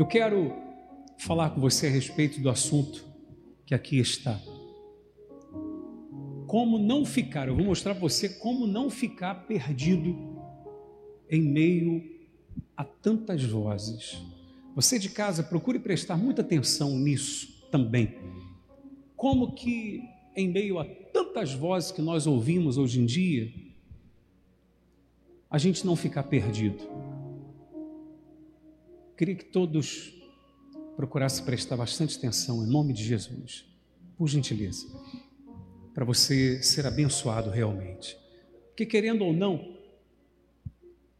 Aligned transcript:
Eu 0.00 0.06
quero 0.06 0.56
falar 1.18 1.50
com 1.50 1.60
você 1.60 1.86
a 1.86 1.90
respeito 1.90 2.40
do 2.40 2.48
assunto 2.48 3.04
que 3.66 3.74
aqui 3.74 3.98
está. 3.98 4.40
Como 6.46 6.78
não 6.78 7.04
ficar, 7.04 7.48
eu 7.48 7.54
vou 7.54 7.66
mostrar 7.66 7.92
para 7.92 8.00
você 8.00 8.26
como 8.26 8.66
não 8.66 8.88
ficar 8.88 9.46
perdido 9.46 10.16
em 11.28 11.42
meio 11.42 12.02
a 12.74 12.82
tantas 12.82 13.44
vozes. 13.44 14.22
Você 14.74 14.98
de 14.98 15.10
casa, 15.10 15.42
procure 15.42 15.78
prestar 15.78 16.16
muita 16.16 16.40
atenção 16.40 16.96
nisso 16.96 17.68
também. 17.70 18.16
Como 19.14 19.52
que 19.52 20.02
em 20.34 20.48
meio 20.48 20.78
a 20.78 20.86
tantas 20.86 21.52
vozes 21.52 21.92
que 21.92 22.00
nós 22.00 22.26
ouvimos 22.26 22.78
hoje 22.78 23.00
em 23.00 23.04
dia, 23.04 23.52
a 25.50 25.58
gente 25.58 25.84
não 25.84 25.94
ficar 25.94 26.22
perdido. 26.22 26.88
Queria 29.20 29.34
que 29.34 29.44
todos 29.44 30.14
procurassem 30.96 31.44
prestar 31.44 31.76
bastante 31.76 32.16
atenção 32.16 32.64
em 32.64 32.66
nome 32.66 32.94
de 32.94 33.04
Jesus, 33.04 33.66
por 34.16 34.26
gentileza, 34.26 34.86
para 35.92 36.06
você 36.06 36.62
ser 36.62 36.86
abençoado 36.86 37.50
realmente. 37.50 38.16
Porque 38.68 38.86
querendo 38.86 39.22
ou 39.22 39.34
não, 39.34 39.76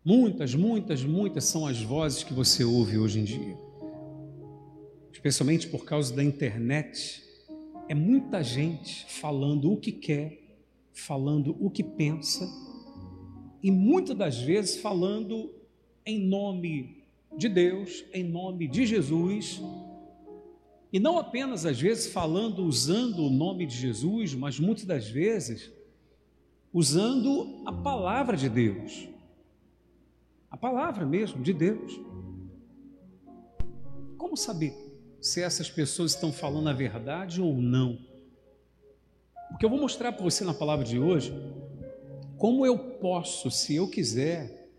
muitas, 0.03 0.55
muitas, 0.55 1.05
muitas 1.05 1.45
são 1.45 1.67
as 1.67 1.83
vozes 1.83 2.25
que 2.25 2.33
você 2.33 2.65
ouve 2.65 2.97
hoje 2.97 3.21
em 3.21 3.25
dia, 3.25 3.59
especialmente 5.13 5.69
por 5.69 5.85
causa 5.85 6.17
da 6.17 6.25
internet. 6.25 7.23
É 7.87 7.95
muita 7.95 8.43
gente 8.43 9.05
falando 9.13 9.71
o 9.71 9.77
que 9.77 9.93
quer, 9.93 10.41
falando 10.91 11.55
o 11.61 11.71
que 11.71 11.85
pensa 11.85 12.49
e 13.63 13.71
muitas 13.71 14.17
das 14.17 14.41
vezes 14.41 14.81
falando 14.81 15.55
em 16.07 16.19
nome 16.19 17.00
de 17.37 17.49
Deus, 17.49 18.05
em 18.13 18.25
nome 18.25 18.67
de 18.67 18.87
Jesus, 18.87 19.61
e 20.93 20.99
não 20.99 21.19
apenas 21.19 21.65
às 21.65 21.81
vezes 21.81 22.13
falando 22.13 22.65
usando 22.65 23.25
o 23.25 23.31
nome 23.31 23.67
de 23.67 23.77
Jesus, 23.77 24.35
mas 24.35 24.59
muitas 24.59 24.85
das 24.85 25.09
vezes 25.09 25.71
usando 26.73 27.63
a 27.65 27.73
palavra 27.73 28.37
de 28.37 28.49
Deus. 28.49 29.09
A 30.51 30.57
palavra 30.57 31.07
mesmo 31.07 31.43
de 31.43 31.53
Deus. 31.53 32.01
Como 34.19 34.37
saber 34.37 34.75
se 35.21 35.41
essas 35.41 35.71
pessoas 35.71 36.13
estão 36.13 36.33
falando 36.33 36.69
a 36.69 36.73
verdade 36.73 37.41
ou 37.41 37.55
não? 37.55 37.99
Porque 39.51 39.65
eu 39.65 39.71
vou 39.71 39.81
mostrar 39.81 40.13
para 40.13 40.25
você 40.25 40.45
na 40.45 40.55
palavra 40.55 40.85
de 40.85 40.99
hoje 40.99 41.33
como 42.37 42.65
eu 42.65 42.79
posso, 42.79 43.51
se 43.51 43.77
eu 43.77 43.87
quiser, 43.89 44.71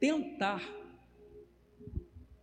tentar 0.00 0.62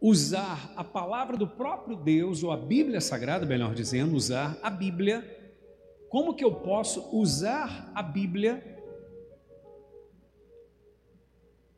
usar 0.02 0.72
a 0.76 0.84
palavra 0.84 1.36
do 1.36 1.48
próprio 1.48 1.96
Deus, 1.96 2.44
ou 2.44 2.52
a 2.52 2.58
Bíblia 2.58 3.02
Sagrada, 3.02 3.46
melhor 3.46 3.74
dizendo, 3.74 4.16
usar 4.16 4.58
a 4.64 4.70
Bíblia, 4.70 5.38
como 6.10 6.34
que 6.34 6.44
eu 6.44 6.54
posso 6.56 7.16
usar 7.16 7.92
a 7.94 8.02
Bíblia 8.02 8.78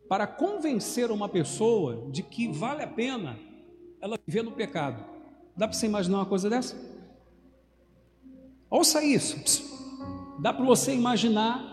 para 0.08 0.28
convencer 0.28 1.10
uma 1.10 1.28
pessoa 1.28 2.10
de 2.12 2.22
que 2.22 2.48
vale 2.48 2.84
a 2.84 2.88
pena 2.88 3.40
ela 4.00 4.20
viver 4.26 4.44
no 4.44 4.52
pecado? 4.52 5.04
Dá 5.56 5.68
para 5.68 5.78
você 5.78 5.86
imaginar 5.86 6.18
uma 6.20 6.26
coisa 6.26 6.50
dessa? 6.50 6.76
Ouça 8.70 9.04
isso. 9.04 9.70
Dá 10.40 10.54
para 10.54 10.66
você 10.66 10.94
imaginar 10.94 11.70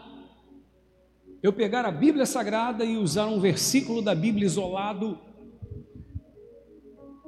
eu 1.43 1.53
pegar 1.53 1.85
a 1.85 1.93
Bíblia 1.93 2.27
Sagrada 2.27 2.85
e 2.85 2.97
usar 2.97 3.27
um 3.27 3.39
versículo 3.39 4.03
da 4.03 4.15
Bíblia 4.15 4.47
isolado 4.47 5.19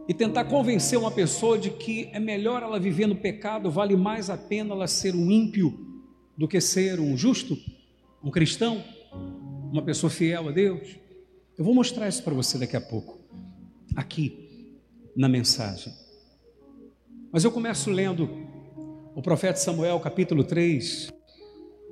e 0.09 0.15
tentar 0.15 0.45
convencer 0.45 0.99
uma 0.99 1.11
pessoa 1.11 1.59
de 1.59 1.71
que 1.71 2.09
é 2.13 2.19
melhor 2.19 2.63
ela 2.63 2.81
viver 2.81 3.07
no 3.07 3.17
pecado, 3.17 3.71
vale 3.71 3.97
mais 3.97 4.29
a 4.29 4.37
pena 4.37 4.75
ela 4.75 4.87
ser 4.87 5.15
um 5.15 5.31
ímpio 5.31 5.79
do 6.37 6.49
que 6.49 6.61
ser 6.61 6.99
um 6.99 7.17
justo, 7.17 7.57
um 8.23 8.31
cristão, 8.31 8.83
uma 9.73 9.83
pessoa 9.83 10.11
fiel 10.11 10.49
a 10.49 10.53
Deus. 10.53 10.97
Eu 11.57 11.65
vou 11.65 11.75
mostrar 11.75 12.09
isso 12.09 12.23
para 12.23 12.35
você 12.35 12.59
daqui 12.59 12.77
a 12.77 12.81
pouco, 12.81 13.19
aqui 13.95 14.81
na 15.15 15.29
mensagem. 15.29 15.93
Mas 17.33 17.45
eu 17.45 17.53
começo 17.53 17.91
lendo 17.91 18.29
o 19.15 19.23
profeta 19.23 19.59
Samuel, 19.59 20.01
capítulo 20.01 20.43
3, 20.43 21.13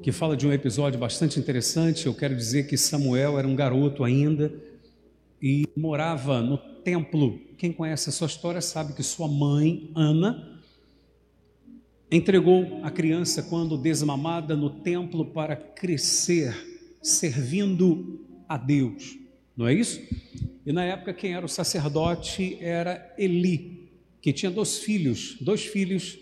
que 0.02 0.10
fala 0.10 0.36
de 0.36 0.46
um 0.46 0.52
episódio 0.52 0.98
bastante 0.98 1.38
interessante. 1.38 2.06
Eu 2.06 2.14
quero 2.14 2.34
dizer 2.34 2.66
que 2.66 2.76
Samuel 2.76 3.38
era 3.38 3.46
um 3.46 3.54
garoto 3.54 4.02
ainda 4.02 4.52
e 5.42 5.66
morava 5.76 6.40
no 6.40 6.58
templo. 6.82 7.40
Quem 7.56 7.72
conhece 7.72 8.08
a 8.08 8.12
sua 8.12 8.26
história 8.26 8.60
sabe 8.60 8.92
que 8.92 9.02
sua 9.02 9.28
mãe, 9.28 9.90
Ana, 9.94 10.60
entregou 12.10 12.80
a 12.82 12.90
criança 12.90 13.42
quando 13.42 13.76
desmamada 13.76 14.56
no 14.56 14.70
templo 14.70 15.26
para 15.26 15.54
crescer, 15.54 16.54
servindo 17.02 18.24
a 18.48 18.56
Deus. 18.56 19.16
Não 19.56 19.66
é 19.66 19.74
isso? 19.74 20.00
E 20.64 20.72
na 20.72 20.84
época 20.84 21.12
quem 21.12 21.34
era 21.34 21.44
o 21.44 21.48
sacerdote 21.48 22.56
era 22.60 23.14
Eli, 23.18 23.90
que 24.20 24.32
tinha 24.32 24.50
dois 24.50 24.78
filhos, 24.78 25.36
dois 25.40 25.64
filhos, 25.64 26.18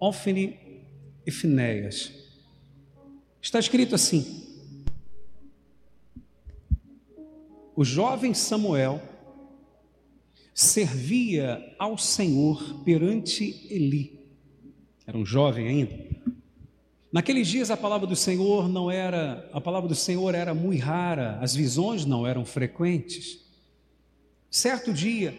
Ofne 0.00 0.56
e 1.26 1.30
Finéias. 1.30 2.12
Está 3.40 3.58
escrito 3.58 3.94
assim: 3.94 4.44
O 7.74 7.84
jovem 7.84 8.34
Samuel 8.34 9.00
servia 10.58 11.72
ao 11.78 11.96
Senhor 11.96 12.82
perante 12.84 13.64
Eli. 13.70 14.18
Era 15.06 15.16
um 15.16 15.24
jovem 15.24 15.68
ainda. 15.68 15.96
Naqueles 17.12 17.46
dias 17.46 17.70
a 17.70 17.76
palavra 17.76 18.08
do 18.08 18.16
Senhor 18.16 18.68
não 18.68 18.90
era, 18.90 19.48
a 19.52 19.60
palavra 19.60 19.88
do 19.88 19.94
Senhor 19.94 20.34
era 20.34 20.52
muito 20.54 20.82
rara, 20.82 21.38
as 21.40 21.54
visões 21.54 22.04
não 22.04 22.26
eram 22.26 22.44
frequentes. 22.44 23.38
Certo 24.50 24.92
dia, 24.92 25.32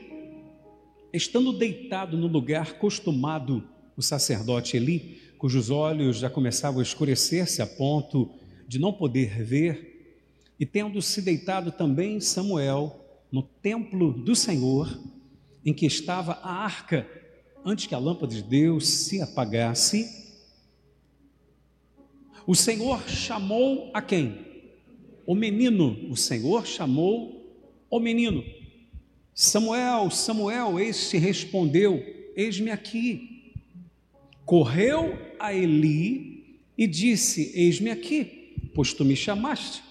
estando 1.12 1.52
deitado 1.52 2.16
no 2.16 2.28
lugar 2.28 2.76
costumado, 2.76 3.68
o 3.98 4.02
sacerdote 4.02 4.78
Eli 4.78 5.20
cujos 5.38 5.70
olhos 5.70 6.20
já 6.20 6.30
começavam 6.30 6.80
a 6.80 6.84
escurecer-se 6.84 7.62
a 7.62 7.68
ponto 7.68 8.32
de 8.66 8.80
não 8.80 8.94
poder 8.94 9.44
ver, 9.44 10.16
e 10.58 10.66
tendo 10.66 11.02
se 11.02 11.22
deitado 11.22 11.74
também 11.74 12.22
Samuel 12.22 13.09
no 13.32 13.44
templo 13.44 14.12
do 14.12 14.36
Senhor, 14.36 15.00
em 15.66 15.74
que 15.74 15.86
estava 15.86 16.34
a 16.44 16.52
arca, 16.52 17.08
antes 17.66 17.86
que 17.86 17.96
a 17.96 18.00
lâmpada 18.00 18.34
de 18.34 18.42
Deus 18.42 18.88
se 18.88 19.22
apagasse, 19.22 20.20
o 22.48 22.56
Senhor 22.56 23.08
chamou 23.08 23.92
a 23.94 24.02
quem? 24.02 24.40
O 25.26 25.36
menino. 25.36 26.10
O 26.10 26.18
Senhor 26.18 26.66
chamou 26.66 27.40
o 27.90 28.00
menino. 28.00 28.44
Samuel, 29.36 30.10
Samuel, 30.10 30.80
este 30.80 31.18
respondeu: 31.18 32.04
Eis-me 32.36 32.72
aqui. 32.72 33.54
Correu 34.46 35.16
a 35.40 35.54
Eli 35.54 36.60
e 36.76 36.88
disse: 36.88 37.52
Eis-me 37.54 37.92
aqui, 37.92 38.72
pois 38.74 38.94
tu 38.94 39.06
me 39.06 39.16
chamaste. 39.16 39.84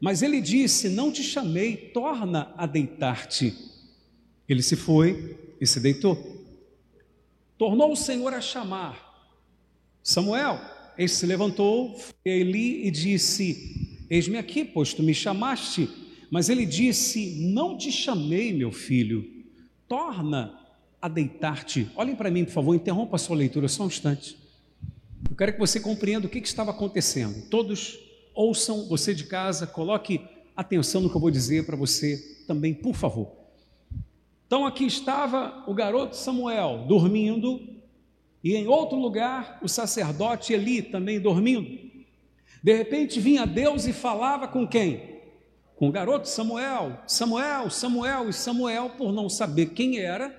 Mas 0.00 0.22
ele 0.22 0.40
disse: 0.40 0.88
Não 0.88 1.10
te 1.10 1.22
chamei, 1.22 1.76
torna 1.76 2.52
a 2.56 2.66
deitar-te. 2.66 3.54
Ele 4.48 4.62
se 4.62 4.76
foi 4.76 5.36
e 5.60 5.66
se 5.66 5.80
deitou. 5.80 6.46
Tornou 7.56 7.92
o 7.92 7.96
Senhor 7.96 8.32
a 8.32 8.40
chamar. 8.40 9.06
Samuel, 10.02 10.60
ele 10.96 11.08
se 11.08 11.26
levantou, 11.26 11.96
foi 11.98 12.32
a 12.32 12.36
Eli 12.36 12.86
e 12.86 12.90
disse: 12.90 13.96
Eis-me 14.08 14.38
aqui, 14.38 14.64
pois 14.64 14.94
tu 14.94 15.02
me 15.02 15.12
chamaste. 15.12 15.88
Mas 16.30 16.48
ele 16.48 16.64
disse: 16.64 17.40
Não 17.52 17.76
te 17.76 17.90
chamei, 17.90 18.52
meu 18.52 18.70
filho, 18.70 19.28
torna 19.88 20.58
a 21.00 21.08
deitar-te. 21.08 21.90
Olhem 21.96 22.14
para 22.14 22.30
mim, 22.30 22.44
por 22.44 22.52
favor, 22.52 22.74
interrompa 22.74 23.16
a 23.16 23.18
sua 23.18 23.36
leitura 23.36 23.68
só 23.68 23.84
um 23.84 23.88
instante. 23.88 24.36
Eu 25.28 25.36
quero 25.36 25.52
que 25.52 25.58
você 25.58 25.80
compreenda 25.80 26.26
o 26.26 26.30
que, 26.30 26.40
que 26.40 26.48
estava 26.48 26.70
acontecendo. 26.70 27.48
Todos 27.48 27.98
ouçam, 28.38 28.86
você 28.86 29.12
de 29.12 29.24
casa, 29.24 29.66
coloque 29.66 30.20
atenção 30.54 31.00
no 31.00 31.10
que 31.10 31.16
eu 31.16 31.20
vou 31.20 31.30
dizer 31.30 31.66
para 31.66 31.76
você 31.76 32.44
também, 32.46 32.72
por 32.72 32.94
favor. 32.94 33.32
Então 34.46 34.64
aqui 34.64 34.86
estava 34.86 35.64
o 35.66 35.74
garoto 35.74 36.16
Samuel 36.16 36.84
dormindo, 36.86 37.60
e 38.42 38.54
em 38.54 38.68
outro 38.68 38.96
lugar 38.96 39.58
o 39.60 39.68
sacerdote 39.68 40.52
Eli 40.52 40.82
também 40.82 41.18
dormindo. 41.18 41.88
De 42.62 42.72
repente 42.72 43.18
vinha 43.18 43.44
Deus 43.44 43.86
e 43.86 43.92
falava 43.92 44.46
com 44.46 44.66
quem? 44.66 45.18
Com 45.74 45.88
o 45.88 45.92
garoto 45.92 46.28
Samuel, 46.28 47.00
Samuel, 47.08 47.68
Samuel, 47.70 48.28
e 48.28 48.32
Samuel, 48.32 48.90
por 48.90 49.12
não 49.12 49.28
saber 49.28 49.70
quem 49.70 49.98
era, 49.98 50.34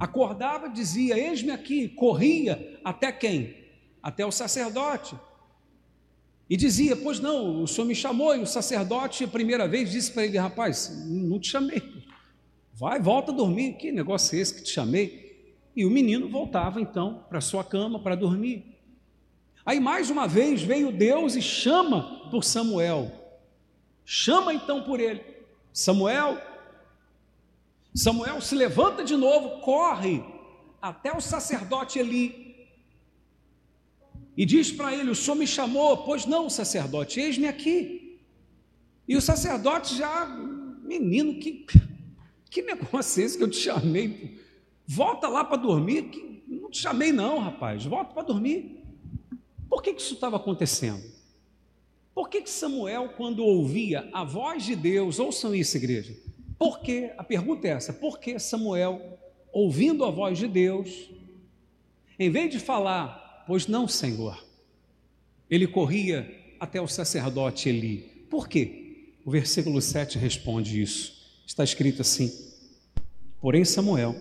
acordava, 0.00 0.68
dizia: 0.68 1.18
Eis-me 1.18 1.50
aqui, 1.50 1.88
corria 1.88 2.80
até 2.82 3.12
quem? 3.12 3.64
até 4.04 4.26
o 4.26 4.30
sacerdote. 4.30 5.16
E 6.48 6.56
dizia: 6.56 6.94
Pois 6.96 7.20
não, 7.20 7.62
o 7.62 7.66
senhor 7.66 7.86
me 7.86 7.94
chamou. 7.94 8.34
E 8.36 8.40
o 8.40 8.46
sacerdote, 8.46 9.24
a 9.24 9.28
primeira 9.28 9.66
vez, 9.66 9.90
disse 9.90 10.12
para 10.12 10.24
ele: 10.24 10.38
Rapaz, 10.38 11.04
não 11.06 11.38
te 11.38 11.50
chamei. 11.50 11.82
Vai, 12.72 13.00
volta 13.00 13.32
a 13.32 13.34
dormir. 13.34 13.74
Que 13.74 13.92
negócio 13.92 14.36
é 14.36 14.40
esse 14.40 14.54
que 14.54 14.62
te 14.62 14.70
chamei? 14.70 15.24
E 15.76 15.84
o 15.84 15.90
menino 15.90 16.28
voltava 16.28 16.80
então 16.80 17.24
para 17.28 17.40
sua 17.40 17.64
cama 17.64 17.98
para 17.98 18.14
dormir. 18.14 18.74
Aí 19.66 19.80
mais 19.80 20.10
uma 20.10 20.28
vez 20.28 20.62
veio 20.62 20.92
Deus 20.92 21.34
e 21.34 21.42
chama 21.42 22.28
por 22.30 22.44
Samuel. 22.44 23.10
Chama 24.04 24.52
então 24.52 24.82
por 24.82 25.00
ele. 25.00 25.22
Samuel. 25.72 26.38
Samuel 27.94 28.40
se 28.40 28.54
levanta 28.54 29.04
de 29.04 29.16
novo, 29.16 29.60
corre 29.60 30.22
até 30.82 31.16
o 31.16 31.20
sacerdote 31.20 31.98
Eli. 31.98 32.43
E 34.36 34.44
diz 34.44 34.72
para 34.72 34.94
ele: 34.94 35.10
O 35.10 35.14
senhor 35.14 35.36
me 35.36 35.46
chamou? 35.46 35.98
Pois 35.98 36.26
não, 36.26 36.50
sacerdote, 36.50 37.20
eis-me 37.20 37.46
aqui. 37.46 38.20
E 39.06 39.16
o 39.16 39.20
sacerdote 39.20 39.96
já, 39.96 40.26
menino, 40.82 41.38
que, 41.38 41.66
que 42.50 42.62
negócio 42.62 43.22
é 43.22 43.26
esse 43.26 43.36
que 43.36 43.44
eu 43.44 43.50
te 43.50 43.58
chamei? 43.58 44.38
Volta 44.86 45.28
lá 45.28 45.44
para 45.44 45.56
dormir. 45.56 46.42
Não 46.48 46.70
te 46.70 46.78
chamei, 46.78 47.12
não, 47.12 47.38
rapaz. 47.38 47.84
Volta 47.84 48.12
para 48.12 48.22
dormir. 48.22 48.82
Por 49.68 49.82
que, 49.82 49.92
que 49.92 50.00
isso 50.00 50.14
estava 50.14 50.36
acontecendo? 50.36 51.02
Por 52.14 52.28
que, 52.28 52.42
que 52.42 52.50
Samuel, 52.50 53.10
quando 53.16 53.44
ouvia 53.44 54.08
a 54.12 54.24
voz 54.24 54.64
de 54.64 54.76
Deus, 54.76 55.18
ouçam 55.18 55.54
isso, 55.54 55.76
igreja? 55.76 56.16
Por 56.58 56.80
que? 56.80 57.10
A 57.18 57.24
pergunta 57.24 57.66
é 57.66 57.72
essa: 57.72 57.92
por 57.92 58.18
que 58.18 58.38
Samuel, 58.38 59.18
ouvindo 59.52 60.04
a 60.04 60.10
voz 60.10 60.38
de 60.38 60.46
Deus, 60.46 61.10
em 62.18 62.30
vez 62.30 62.52
de 62.52 62.60
falar, 62.60 63.23
pois 63.46 63.66
não, 63.66 63.86
Senhor, 63.86 64.42
ele 65.50 65.66
corria 65.66 66.28
até 66.58 66.80
o 66.80 66.88
sacerdote 66.88 67.68
Eli? 67.68 68.26
Por 68.30 68.48
quê? 68.48 69.12
O 69.24 69.30
versículo 69.30 69.80
7 69.80 70.18
responde 70.18 70.82
isso. 70.82 71.14
Está 71.46 71.64
escrito 71.64 72.02
assim: 72.02 72.32
Porém, 73.40 73.64
Samuel, 73.64 74.14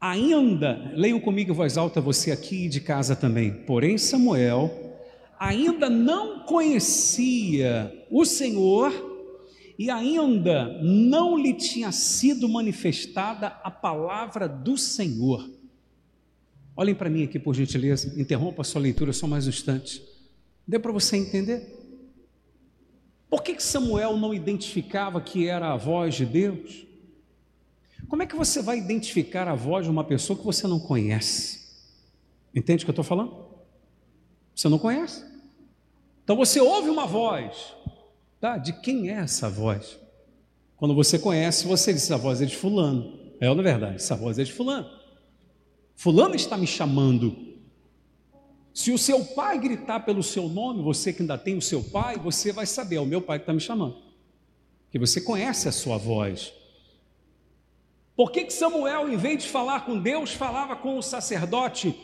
ainda, 0.00 0.92
leiam 0.94 1.20
comigo 1.20 1.52
em 1.52 1.54
voz 1.54 1.76
alta 1.76 2.00
você 2.00 2.30
aqui 2.30 2.68
de 2.68 2.80
casa 2.80 3.16
também. 3.16 3.52
Porém, 3.52 3.98
Samuel 3.98 4.86
ainda 5.38 5.88
não 5.90 6.40
conhecia 6.40 7.92
o 8.10 8.24
Senhor 8.24 8.92
e 9.78 9.90
ainda 9.90 10.80
não 10.82 11.38
lhe 11.38 11.52
tinha 11.52 11.92
sido 11.92 12.48
manifestada 12.48 13.48
a 13.62 13.70
palavra 13.70 14.48
do 14.48 14.76
Senhor. 14.78 15.48
Olhem 16.76 16.94
para 16.94 17.08
mim 17.08 17.24
aqui, 17.24 17.38
por 17.38 17.54
gentileza, 17.54 18.20
interrompa 18.20 18.60
a 18.60 18.64
sua 18.64 18.82
leitura 18.82 19.10
só 19.12 19.26
mais 19.26 19.46
um 19.46 19.48
instante. 19.48 20.02
Deu 20.68 20.78
para 20.78 20.92
você 20.92 21.16
entender? 21.16 21.74
Por 23.30 23.42
que, 23.42 23.54
que 23.54 23.62
Samuel 23.62 24.16
não 24.18 24.34
identificava 24.34 25.20
que 25.20 25.48
era 25.48 25.72
a 25.72 25.76
voz 25.76 26.14
de 26.14 26.26
Deus? 26.26 26.86
Como 28.08 28.22
é 28.22 28.26
que 28.26 28.36
você 28.36 28.60
vai 28.60 28.78
identificar 28.78 29.48
a 29.48 29.54
voz 29.54 29.86
de 29.86 29.90
uma 29.90 30.04
pessoa 30.04 30.38
que 30.38 30.44
você 30.44 30.66
não 30.66 30.78
conhece? 30.78 31.66
Entende 32.54 32.84
o 32.84 32.86
que 32.86 32.90
eu 32.90 32.92
estou 32.92 33.04
falando? 33.04 33.46
Você 34.54 34.68
não 34.68 34.78
conhece. 34.78 35.24
Então 36.24 36.36
você 36.36 36.60
ouve 36.60 36.90
uma 36.90 37.06
voz, 37.06 37.74
tá? 38.38 38.58
De 38.58 38.74
quem 38.80 39.10
é 39.10 39.14
essa 39.14 39.48
voz? 39.48 39.98
Quando 40.76 40.94
você 40.94 41.18
conhece, 41.18 41.66
você 41.66 41.92
diz: 41.92 42.10
a 42.10 42.16
voz 42.16 42.42
é 42.42 42.44
de 42.44 42.56
Fulano. 42.56 43.18
É 43.40 43.48
ou 43.48 43.54
não 43.54 43.62
é 43.62 43.64
verdade? 43.64 43.96
Essa 43.96 44.14
voz 44.14 44.38
é 44.38 44.44
de 44.44 44.52
Fulano. 44.52 44.95
Fulano 45.96 46.36
está 46.36 46.56
me 46.58 46.66
chamando. 46.66 47.34
Se 48.72 48.92
o 48.92 48.98
seu 48.98 49.24
pai 49.24 49.58
gritar 49.58 50.00
pelo 50.00 50.22
seu 50.22 50.48
nome, 50.48 50.82
você 50.82 51.10
que 51.10 51.22
ainda 51.22 51.38
tem 51.38 51.56
o 51.56 51.62
seu 51.62 51.82
pai, 51.82 52.18
você 52.18 52.52
vai 52.52 52.66
saber: 52.66 52.96
é 52.96 53.00
o 53.00 53.06
meu 53.06 53.22
pai 53.22 53.38
que 53.38 53.44
está 53.44 53.54
me 53.54 53.60
chamando. 53.60 53.96
Porque 54.84 54.98
você 54.98 55.20
conhece 55.20 55.68
a 55.68 55.72
sua 55.72 55.96
voz. 55.96 56.52
Por 58.14 58.30
que, 58.30 58.44
que 58.44 58.52
Samuel, 58.52 59.10
em 59.10 59.16
vez 59.16 59.44
de 59.44 59.48
falar 59.48 59.86
com 59.86 59.98
Deus, 59.98 60.32
falava 60.32 60.76
com 60.76 60.98
o 60.98 61.02
sacerdote? 61.02 61.94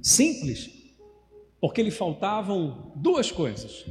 Simples, 0.00 0.70
porque 1.60 1.82
lhe 1.82 1.90
faltavam 1.90 2.92
duas 2.94 3.32
coisas: 3.32 3.84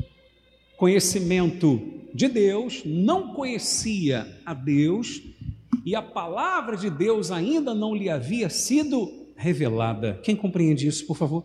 conhecimento 0.78 2.00
de 2.14 2.30
Deus, 2.30 2.82
não 2.86 3.34
conhecia 3.34 4.42
a 4.46 4.54
Deus, 4.54 5.22
e 5.90 5.96
a 5.96 6.02
palavra 6.02 6.78
de 6.78 6.90
Deus 6.90 7.32
ainda 7.32 7.74
não 7.74 7.96
lhe 7.96 8.10
havia 8.10 8.50
sido 8.50 9.28
revelada. 9.36 10.20
Quem 10.24 10.36
compreende 10.36 10.88
isso, 10.88 11.06
por 11.06 11.18
favor? 11.18 11.44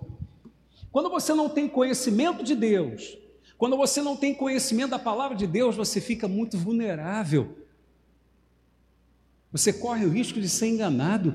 Quando 0.93 1.11
você 1.11 1.35
não 1.35 1.49
tem 1.49 1.69
conhecimento 1.69 2.43
de 2.43 2.55
Deus, 2.55 3.17
quando 3.59 3.77
você 3.77 4.03
não 4.03 4.17
tem 4.17 4.35
conhecimento 4.35 4.91
da 4.91 4.99
palavra 4.99 5.37
de 5.37 5.47
Deus, 5.47 5.77
você 5.77 6.01
fica 6.01 6.29
muito 6.29 6.57
vulnerável 6.57 7.65
você 9.55 9.73
corre 9.73 10.05
o 10.05 10.11
risco 10.11 10.41
de 10.41 10.49
ser 10.49 10.67
enganado. 10.67 11.33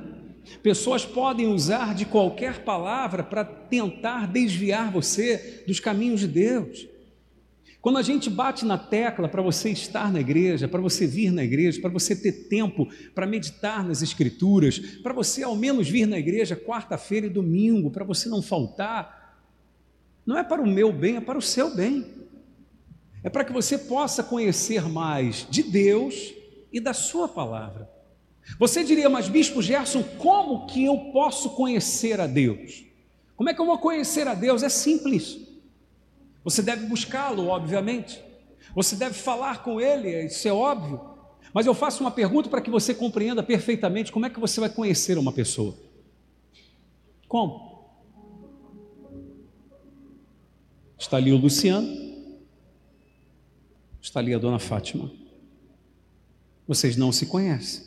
Pessoas 0.62 1.05
podem 1.05 1.47
usar 1.47 1.95
de 1.95 2.05
qualquer 2.05 2.65
palavra 2.65 3.23
para 3.23 3.45
tentar 3.45 4.27
desviar 4.27 4.91
você 4.91 5.63
dos 5.65 5.79
caminhos 5.79 6.19
de 6.19 6.27
Deus. 6.27 6.85
Quando 7.81 7.97
a 7.97 8.01
gente 8.01 8.29
bate 8.29 8.65
na 8.65 8.77
tecla 8.77 9.29
para 9.29 9.41
você 9.41 9.69
estar 9.69 10.11
na 10.11 10.19
igreja, 10.19 10.67
para 10.67 10.81
você 10.81 11.07
vir 11.07 11.31
na 11.31 11.43
igreja, 11.43 11.79
para 11.79 11.89
você 11.89 12.13
ter 12.13 12.47
tempo 12.49 12.87
para 13.15 13.25
meditar 13.25 13.85
nas 13.87 14.01
Escrituras, 14.01 14.79
para 15.01 15.13
você 15.13 15.43
ao 15.43 15.55
menos 15.55 15.87
vir 15.87 16.05
na 16.05 16.19
igreja 16.19 16.57
quarta-feira 16.57 17.27
e 17.27 17.29
domingo, 17.29 17.89
para 17.89 18.03
você 18.03 18.27
não 18.27 18.41
faltar, 18.41 19.19
não 20.25 20.37
é 20.37 20.43
para 20.43 20.61
o 20.61 20.67
meu 20.67 20.91
bem, 20.91 21.15
é 21.15 21.21
para 21.21 21.37
o 21.37 21.41
seu 21.41 21.73
bem. 21.73 22.05
É 23.23 23.29
para 23.29 23.43
que 23.43 23.51
você 23.51 23.77
possa 23.77 24.23
conhecer 24.23 24.87
mais 24.87 25.47
de 25.49 25.63
Deus 25.63 26.33
e 26.71 26.79
da 26.79 26.93
Sua 26.93 27.27
palavra. 27.27 27.89
Você 28.57 28.83
diria, 28.83 29.09
mas 29.09 29.29
Bispo 29.29 29.61
Gerson, 29.61 30.03
como 30.17 30.67
que 30.67 30.85
eu 30.85 30.97
posso 31.11 31.51
conhecer 31.51 32.19
a 32.19 32.27
Deus? 32.27 32.85
Como 33.35 33.49
é 33.49 33.53
que 33.53 33.61
eu 33.61 33.65
vou 33.65 33.77
conhecer 33.77 34.27
a 34.27 34.33
Deus? 34.33 34.63
É 34.63 34.69
simples. 34.69 35.49
Você 36.44 36.62
deve 36.62 36.86
buscá-lo, 36.86 37.47
obviamente. 37.47 38.24
Você 38.75 38.95
deve 38.95 39.15
falar 39.15 39.63
com 39.63 39.80
ele, 39.80 40.25
isso 40.25 40.47
é 40.47 40.53
óbvio. 40.53 41.01
Mas 41.53 41.65
eu 41.65 41.74
faço 41.74 42.03
uma 42.03 42.12
pergunta 42.12 42.50
para 42.50 42.62
que 42.62 42.69
você 42.69 42.94
compreenda 42.94 43.41
perfeitamente 43.41 44.12
como 44.12 44.25
é 44.25 44.30
que 44.30 44.39
você 44.39 44.59
vai 44.59 44.69
conhecer 44.69 45.18
uma 45.18 45.31
pessoa. 45.31 45.75
Como? 47.27 47.69
Está 50.97 51.18
ali 51.18 51.31
o 51.31 51.38
Luciano, 51.38 51.88
está 54.01 54.19
ali 54.19 54.33
a 54.33 54.38
dona 54.38 54.59
Fátima. 54.59 55.12
Vocês 56.68 56.95
não 56.95 57.12
se 57.12 57.25
conhecem. 57.25 57.83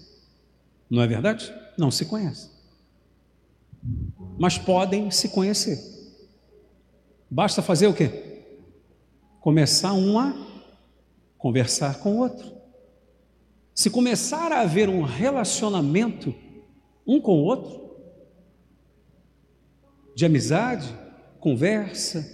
Não 0.90 1.02
é 1.02 1.06
verdade? 1.06 1.52
Não 1.78 1.90
se 1.90 2.04
conhecem. 2.04 2.50
Mas 4.38 4.58
podem 4.58 5.10
se 5.10 5.28
conhecer. 5.28 5.78
Basta 7.30 7.62
fazer 7.62 7.86
o 7.86 7.94
quê? 7.94 8.31
Começar 9.42 9.92
um 9.92 10.20
a 10.20 10.32
conversar 11.36 11.98
com 11.98 12.14
o 12.14 12.18
outro. 12.18 12.52
Se 13.74 13.90
começar 13.90 14.52
a 14.52 14.60
haver 14.60 14.88
um 14.88 15.02
relacionamento 15.02 16.32
um 17.04 17.20
com 17.20 17.40
o 17.40 17.42
outro, 17.42 17.82
de 20.14 20.24
amizade, 20.24 20.88
conversa, 21.40 22.24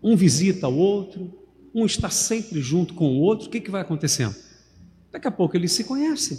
um 0.00 0.14
visita 0.14 0.66
ao 0.66 0.76
outro, 0.76 1.36
um 1.74 1.84
está 1.84 2.08
sempre 2.08 2.60
junto 2.60 2.94
com 2.94 3.16
o 3.16 3.20
outro, 3.20 3.48
o 3.48 3.50
que, 3.50 3.60
que 3.60 3.70
vai 3.70 3.82
acontecendo? 3.82 4.36
Daqui 5.10 5.26
a 5.26 5.32
pouco 5.32 5.56
eles 5.56 5.72
se 5.72 5.82
conhecem. 5.82 6.38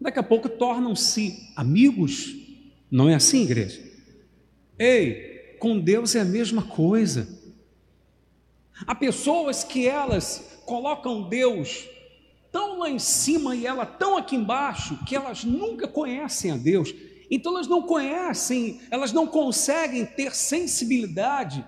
Daqui 0.00 0.20
a 0.20 0.22
pouco 0.22 0.48
tornam-se 0.48 1.52
amigos. 1.56 2.36
Não 2.88 3.08
é 3.08 3.16
assim, 3.16 3.42
igreja? 3.42 3.82
Ei, 4.78 5.56
com 5.58 5.80
Deus 5.80 6.14
é 6.14 6.20
a 6.20 6.24
mesma 6.24 6.62
coisa. 6.62 7.37
Há 8.86 8.94
pessoas 8.94 9.64
que 9.64 9.86
elas 9.86 10.60
colocam 10.64 11.28
Deus 11.28 11.88
tão 12.50 12.78
lá 12.78 12.88
em 12.88 12.98
cima 12.98 13.54
e 13.54 13.66
ela 13.66 13.84
tão 13.84 14.16
aqui 14.16 14.36
embaixo 14.36 14.98
que 15.04 15.14
elas 15.14 15.44
nunca 15.44 15.86
conhecem 15.86 16.50
a 16.50 16.56
Deus. 16.56 16.94
Então 17.30 17.52
elas 17.52 17.66
não 17.66 17.82
conhecem, 17.82 18.80
elas 18.90 19.12
não 19.12 19.26
conseguem 19.26 20.06
ter 20.06 20.34
sensibilidade 20.34 21.64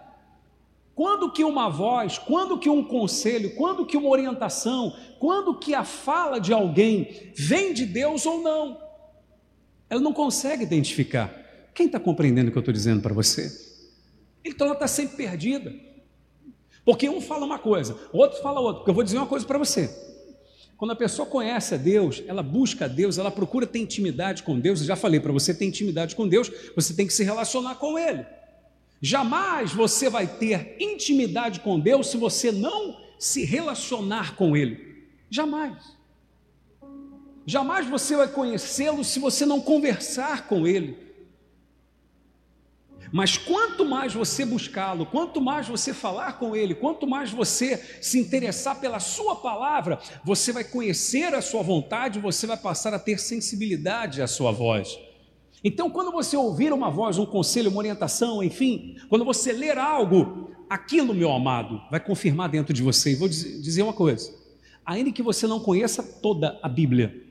quando 1.00 1.32
que 1.32 1.42
uma 1.42 1.70
voz, 1.70 2.18
quando 2.18 2.58
que 2.58 2.68
um 2.68 2.84
conselho, 2.84 3.54
quando 3.54 3.86
que 3.86 3.96
uma 3.96 4.10
orientação, 4.10 4.94
quando 5.18 5.58
que 5.58 5.74
a 5.74 5.82
fala 5.82 6.38
de 6.38 6.52
alguém 6.52 7.32
vem 7.34 7.72
de 7.72 7.86
Deus 7.86 8.26
ou 8.26 8.42
não? 8.42 8.78
Ela 9.88 10.00
não 10.00 10.12
consegue 10.12 10.62
identificar. 10.62 11.32
Quem 11.74 11.86
está 11.86 11.98
compreendendo 11.98 12.48
o 12.48 12.52
que 12.52 12.58
eu 12.58 12.60
estou 12.60 12.74
dizendo 12.74 13.00
para 13.00 13.14
você? 13.14 13.50
Então 14.44 14.66
ela 14.66 14.74
está 14.74 14.86
sempre 14.86 15.16
perdida. 15.16 15.74
Porque 16.84 17.08
um 17.08 17.20
fala 17.20 17.44
uma 17.44 17.58
coisa, 17.58 17.96
o 18.12 18.18
outro 18.18 18.40
fala 18.42 18.60
outra. 18.60 18.76
Porque 18.76 18.90
eu 18.90 18.94
vou 18.94 19.04
dizer 19.04 19.18
uma 19.18 19.26
coisa 19.26 19.46
para 19.46 19.58
você. 19.58 19.90
Quando 20.76 20.92
a 20.92 20.96
pessoa 20.96 21.26
conhece 21.26 21.74
a 21.74 21.76
Deus, 21.76 22.22
ela 22.26 22.42
busca 22.42 22.86
a 22.86 22.88
Deus, 22.88 23.18
ela 23.18 23.30
procura 23.30 23.66
ter 23.66 23.80
intimidade 23.80 24.42
com 24.42 24.58
Deus. 24.58 24.80
Eu 24.80 24.86
já 24.86 24.96
falei 24.96 25.20
para 25.20 25.32
você 25.32 25.52
ter 25.52 25.66
intimidade 25.66 26.16
com 26.16 26.26
Deus, 26.26 26.50
você 26.74 26.94
tem 26.94 27.06
que 27.06 27.12
se 27.12 27.22
relacionar 27.22 27.74
com 27.74 27.98
Ele. 27.98 28.24
Jamais 29.00 29.72
você 29.72 30.08
vai 30.08 30.26
ter 30.26 30.76
intimidade 30.80 31.60
com 31.60 31.78
Deus 31.78 32.08
se 32.08 32.16
você 32.16 32.50
não 32.50 32.96
se 33.18 33.44
relacionar 33.44 34.36
com 34.36 34.56
Ele. 34.56 34.90
Jamais. 35.28 36.00
Jamais 37.46 37.88
você 37.88 38.16
vai 38.16 38.28
conhecê-lo 38.28 39.02
se 39.02 39.18
você 39.18 39.44
não 39.44 39.60
conversar 39.60 40.46
com 40.46 40.66
ele. 40.66 40.96
Mas 43.12 43.36
quanto 43.36 43.84
mais 43.84 44.14
você 44.14 44.44
buscá-lo, 44.44 45.04
quanto 45.04 45.40
mais 45.40 45.66
você 45.66 45.92
falar 45.92 46.38
com 46.38 46.54
ele, 46.54 46.74
quanto 46.74 47.06
mais 47.06 47.30
você 47.30 47.76
se 48.00 48.18
interessar 48.18 48.80
pela 48.80 49.00
sua 49.00 49.36
palavra, 49.36 49.98
você 50.24 50.52
vai 50.52 50.64
conhecer 50.64 51.34
a 51.34 51.42
sua 51.42 51.62
vontade, 51.62 52.20
você 52.20 52.46
vai 52.46 52.56
passar 52.56 52.94
a 52.94 52.98
ter 52.98 53.18
sensibilidade 53.18 54.22
à 54.22 54.26
sua 54.26 54.52
voz. 54.52 54.98
Então, 55.62 55.90
quando 55.90 56.10
você 56.12 56.36
ouvir 56.36 56.72
uma 56.72 56.90
voz, 56.90 57.18
um 57.18 57.26
conselho, 57.26 57.70
uma 57.70 57.78
orientação, 57.78 58.42
enfim, 58.42 58.96
quando 59.08 59.24
você 59.24 59.52
ler 59.52 59.76
algo, 59.76 60.50
aquilo, 60.68 61.12
meu 61.12 61.30
amado, 61.32 61.82
vai 61.90 62.00
confirmar 62.00 62.48
dentro 62.48 62.72
de 62.72 62.82
você. 62.82 63.12
E 63.12 63.16
vou 63.16 63.28
dizer 63.28 63.82
uma 63.82 63.92
coisa: 63.92 64.32
ainda 64.86 65.12
que 65.12 65.22
você 65.22 65.46
não 65.46 65.60
conheça 65.60 66.02
toda 66.02 66.58
a 66.62 66.68
Bíblia, 66.68 67.29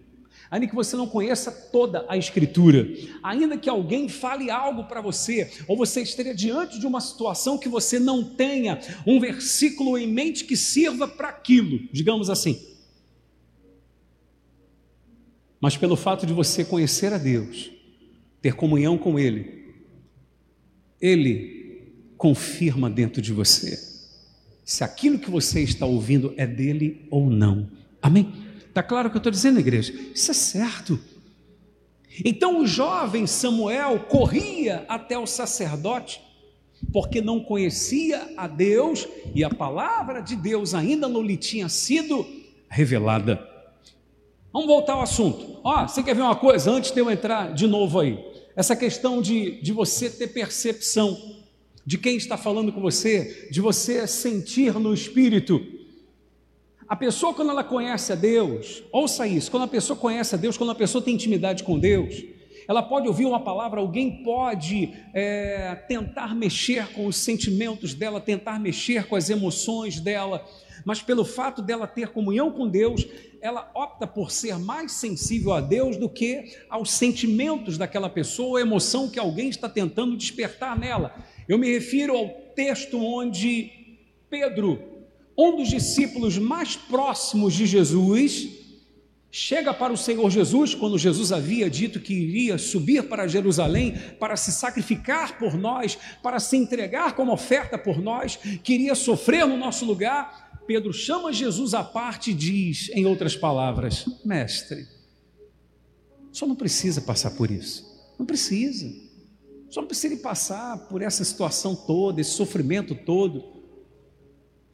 ainda 0.49 0.67
que 0.67 0.75
você 0.75 0.95
não 0.95 1.07
conheça 1.07 1.51
toda 1.51 2.05
a 2.07 2.17
Escritura, 2.17 2.87
ainda 3.21 3.57
que 3.57 3.69
alguém 3.69 4.09
fale 4.09 4.49
algo 4.49 4.85
para 4.85 5.01
você, 5.01 5.51
ou 5.67 5.77
você 5.77 6.01
esteja 6.01 6.33
diante 6.33 6.79
de 6.79 6.87
uma 6.87 7.01
situação 7.01 7.57
que 7.57 7.69
você 7.69 7.99
não 7.99 8.23
tenha 8.23 8.79
um 9.05 9.19
versículo 9.19 9.97
em 9.97 10.07
mente 10.07 10.45
que 10.45 10.57
sirva 10.57 11.07
para 11.07 11.29
aquilo, 11.29 11.79
digamos 11.91 12.29
assim. 12.29 12.59
Mas 15.61 15.75
pelo 15.75 15.95
fato 15.95 16.25
de 16.25 16.33
você 16.33 16.63
conhecer 16.63 17.13
a 17.13 17.17
Deus, 17.17 17.71
ter 18.41 18.55
comunhão 18.55 18.97
com 18.97 19.19
Ele, 19.19 19.65
Ele 21.01 21.93
confirma 22.17 22.89
dentro 22.89 23.21
de 23.21 23.33
você 23.33 23.89
se 24.69 24.83
aquilo 24.83 25.17
que 25.17 25.31
você 25.31 25.63
está 25.63 25.87
ouvindo 25.87 26.31
é 26.37 26.45
dele 26.45 27.07
ou 27.09 27.27
não. 27.27 27.71
Amém? 27.99 28.31
Está 28.69 28.81
claro 28.81 29.07
o 29.07 29.11
que 29.11 29.17
eu 29.17 29.19
estou 29.19 29.31
dizendo, 29.31 29.59
igreja? 29.59 29.93
Isso 30.13 30.31
é 30.31 30.33
certo. 30.33 30.99
Então 32.23 32.61
o 32.61 32.67
jovem 32.67 33.27
Samuel 33.27 33.99
corria 34.07 34.85
até 34.87 35.17
o 35.17 35.25
sacerdote, 35.25 36.21
porque 36.93 37.21
não 37.21 37.39
conhecia 37.39 38.33
a 38.37 38.47
Deus 38.47 39.07
e 39.35 39.43
a 39.43 39.49
palavra 39.49 40.21
de 40.21 40.35
Deus 40.35 40.73
ainda 40.73 41.07
não 41.07 41.21
lhe 41.21 41.35
tinha 41.35 41.67
sido 41.67 42.25
revelada. 42.69 43.45
Vamos 44.51 44.67
voltar 44.67 44.93
ao 44.93 45.01
assunto. 45.01 45.59
Ó, 45.63 45.87
você 45.87 46.01
quer 46.01 46.15
ver 46.15 46.21
uma 46.21 46.35
coisa 46.35 46.71
antes 46.71 46.91
de 46.91 46.99
eu 46.99 47.09
entrar 47.09 47.53
de 47.53 47.67
novo 47.67 47.99
aí? 47.99 48.19
Essa 48.55 48.75
questão 48.75 49.21
de, 49.21 49.61
de 49.61 49.71
você 49.71 50.09
ter 50.09 50.27
percepção 50.27 51.17
de 51.85 51.97
quem 51.97 52.17
está 52.17 52.37
falando 52.37 52.71
com 52.71 52.81
você, 52.81 53.47
de 53.51 53.61
você 53.61 54.05
sentir 54.07 54.73
no 54.73 54.93
espírito. 54.93 55.78
A 56.89 56.95
pessoa, 56.95 57.35
quando 57.35 57.51
ela 57.51 57.63
conhece 57.63 58.11
a 58.11 58.15
Deus, 58.15 58.81
ouça 58.91 59.27
isso: 59.27 59.51
quando 59.51 59.63
a 59.63 59.67
pessoa 59.67 59.95
conhece 59.95 60.33
a 60.33 60.37
Deus, 60.39 60.57
quando 60.57 60.71
a 60.71 60.75
pessoa 60.75 61.03
tem 61.03 61.13
intimidade 61.13 61.63
com 61.63 61.77
Deus, 61.77 62.23
ela 62.67 62.81
pode 62.81 63.07
ouvir 63.07 63.27
uma 63.27 63.39
palavra, 63.39 63.79
alguém 63.79 64.23
pode 64.23 64.91
é, 65.13 65.75
tentar 65.87 66.33
mexer 66.33 66.87
com 66.93 67.05
os 67.05 67.15
sentimentos 67.15 67.93
dela, 67.93 68.19
tentar 68.19 68.59
mexer 68.59 69.05
com 69.05 69.15
as 69.15 69.29
emoções 69.29 69.99
dela, 69.99 70.43
mas 70.83 70.99
pelo 70.99 71.23
fato 71.23 71.61
dela 71.61 71.85
ter 71.85 72.09
comunhão 72.09 72.51
com 72.51 72.67
Deus, 72.67 73.05
ela 73.39 73.69
opta 73.75 74.07
por 74.07 74.31
ser 74.31 74.57
mais 74.57 74.93
sensível 74.93 75.53
a 75.53 75.61
Deus 75.61 75.95
do 75.95 76.09
que 76.09 76.57
aos 76.71 76.89
sentimentos 76.89 77.77
daquela 77.77 78.09
pessoa, 78.09 78.57
a 78.57 78.63
emoção 78.63 79.09
que 79.09 79.19
alguém 79.19 79.49
está 79.49 79.69
tentando 79.69 80.17
despertar 80.17 80.77
nela. 80.77 81.15
Eu 81.47 81.59
me 81.59 81.71
refiro 81.71 82.17
ao 82.17 82.29
texto 82.55 82.99
onde 82.99 83.71
Pedro, 84.27 84.98
um 85.41 85.55
dos 85.55 85.69
discípulos 85.69 86.37
mais 86.37 86.75
próximos 86.75 87.53
de 87.53 87.65
Jesus, 87.65 88.49
chega 89.31 89.73
para 89.73 89.93
o 89.93 89.97
Senhor 89.97 90.29
Jesus, 90.29 90.75
quando 90.75 90.97
Jesus 90.97 91.31
havia 91.31 91.69
dito 91.69 92.01
que 92.01 92.13
iria 92.13 92.57
subir 92.57 93.07
para 93.07 93.25
Jerusalém 93.25 93.97
para 94.19 94.35
se 94.35 94.51
sacrificar 94.51 95.39
por 95.39 95.53
nós, 95.53 95.97
para 96.21 96.41
se 96.41 96.57
entregar 96.57 97.15
como 97.15 97.31
oferta 97.31 97.77
por 97.77 98.01
nós, 98.01 98.37
queria 98.61 98.93
sofrer 98.95 99.47
no 99.47 99.55
nosso 99.55 99.85
lugar. 99.85 100.59
Pedro 100.67 100.91
chama 100.91 101.31
Jesus 101.31 101.73
à 101.73 101.85
parte 101.85 102.31
e 102.31 102.33
diz, 102.33 102.89
em 102.89 103.05
outras 103.05 103.33
palavras: 103.33 104.05
Mestre, 104.25 104.85
só 106.33 106.45
não 106.45 106.55
precisa 106.55 106.99
passar 106.99 107.31
por 107.31 107.49
isso, 107.49 107.85
não 108.19 108.25
precisa, 108.25 108.91
só 109.69 109.79
não 109.79 109.87
precisa 109.87 110.17
passar 110.17 110.89
por 110.89 111.01
essa 111.01 111.23
situação 111.23 111.77
toda, 111.77 112.19
esse 112.19 112.31
sofrimento 112.31 112.93
todo. 112.93 113.58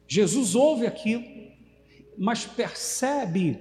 Jesus 0.06 0.54
ouve 0.54 0.86
aquilo, 0.86 1.24
mas 2.16 2.44
percebe 2.44 3.58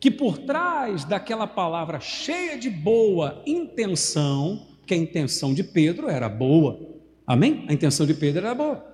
que 0.00 0.10
por 0.10 0.38
trás 0.38 1.04
daquela 1.04 1.46
palavra 1.46 1.98
cheia 2.00 2.56
de 2.56 2.70
boa 2.70 3.42
intenção, 3.46 4.66
que 4.86 4.94
a 4.94 4.96
intenção 4.96 5.52
de 5.52 5.64
Pedro 5.64 6.08
era 6.08 6.28
boa, 6.28 6.78
amém? 7.26 7.64
A 7.68 7.72
intenção 7.72 8.06
de 8.06 8.14
Pedro 8.14 8.44
era 8.44 8.54
boa. 8.54 8.86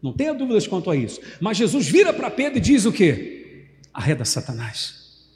Não 0.00 0.12
tenha 0.12 0.32
dúvidas 0.32 0.66
quanto 0.66 0.90
a 0.90 0.96
isso. 0.96 1.20
Mas 1.40 1.56
Jesus 1.56 1.88
vira 1.88 2.12
para 2.12 2.30
Pedro 2.30 2.58
e 2.58 2.60
diz 2.60 2.84
o 2.84 2.92
quê? 2.92 3.66
Arreda 3.92 4.24
Satanás. 4.24 5.26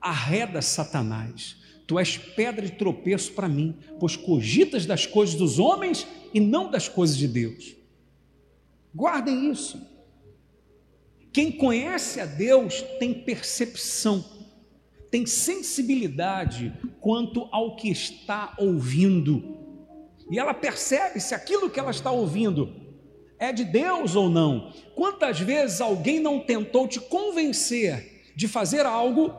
Arreda 0.00 0.60
Satanás. 0.60 1.56
Tu 1.86 1.98
és 1.98 2.16
pedra 2.16 2.64
de 2.64 2.72
tropeço 2.72 3.32
para 3.32 3.48
mim, 3.48 3.76
pois 4.00 4.16
cogitas 4.16 4.86
das 4.86 5.06
coisas 5.06 5.34
dos 5.34 5.58
homens 5.58 6.06
e 6.34 6.40
não 6.40 6.70
das 6.70 6.88
coisas 6.88 7.16
de 7.16 7.28
Deus. 7.28 7.76
Guardem 8.94 9.50
isso. 9.50 9.80
Quem 11.32 11.50
conhece 11.50 12.20
a 12.20 12.26
Deus 12.26 12.82
tem 12.98 13.14
percepção, 13.14 14.24
tem 15.10 15.24
sensibilidade 15.24 16.72
quanto 17.00 17.48
ao 17.50 17.74
que 17.76 17.88
está 17.88 18.54
ouvindo. 18.58 19.56
E 20.30 20.38
ela 20.38 20.52
percebe 20.52 21.20
se 21.20 21.34
aquilo 21.34 21.70
que 21.70 21.80
ela 21.80 21.90
está 21.90 22.10
ouvindo 22.10 22.82
é 23.38 23.52
de 23.52 23.64
Deus 23.64 24.14
ou 24.14 24.28
não. 24.28 24.72
Quantas 24.94 25.40
vezes 25.40 25.80
alguém 25.80 26.20
não 26.20 26.38
tentou 26.38 26.86
te 26.86 27.00
convencer 27.00 28.32
de 28.36 28.46
fazer 28.46 28.84
algo 28.86 29.34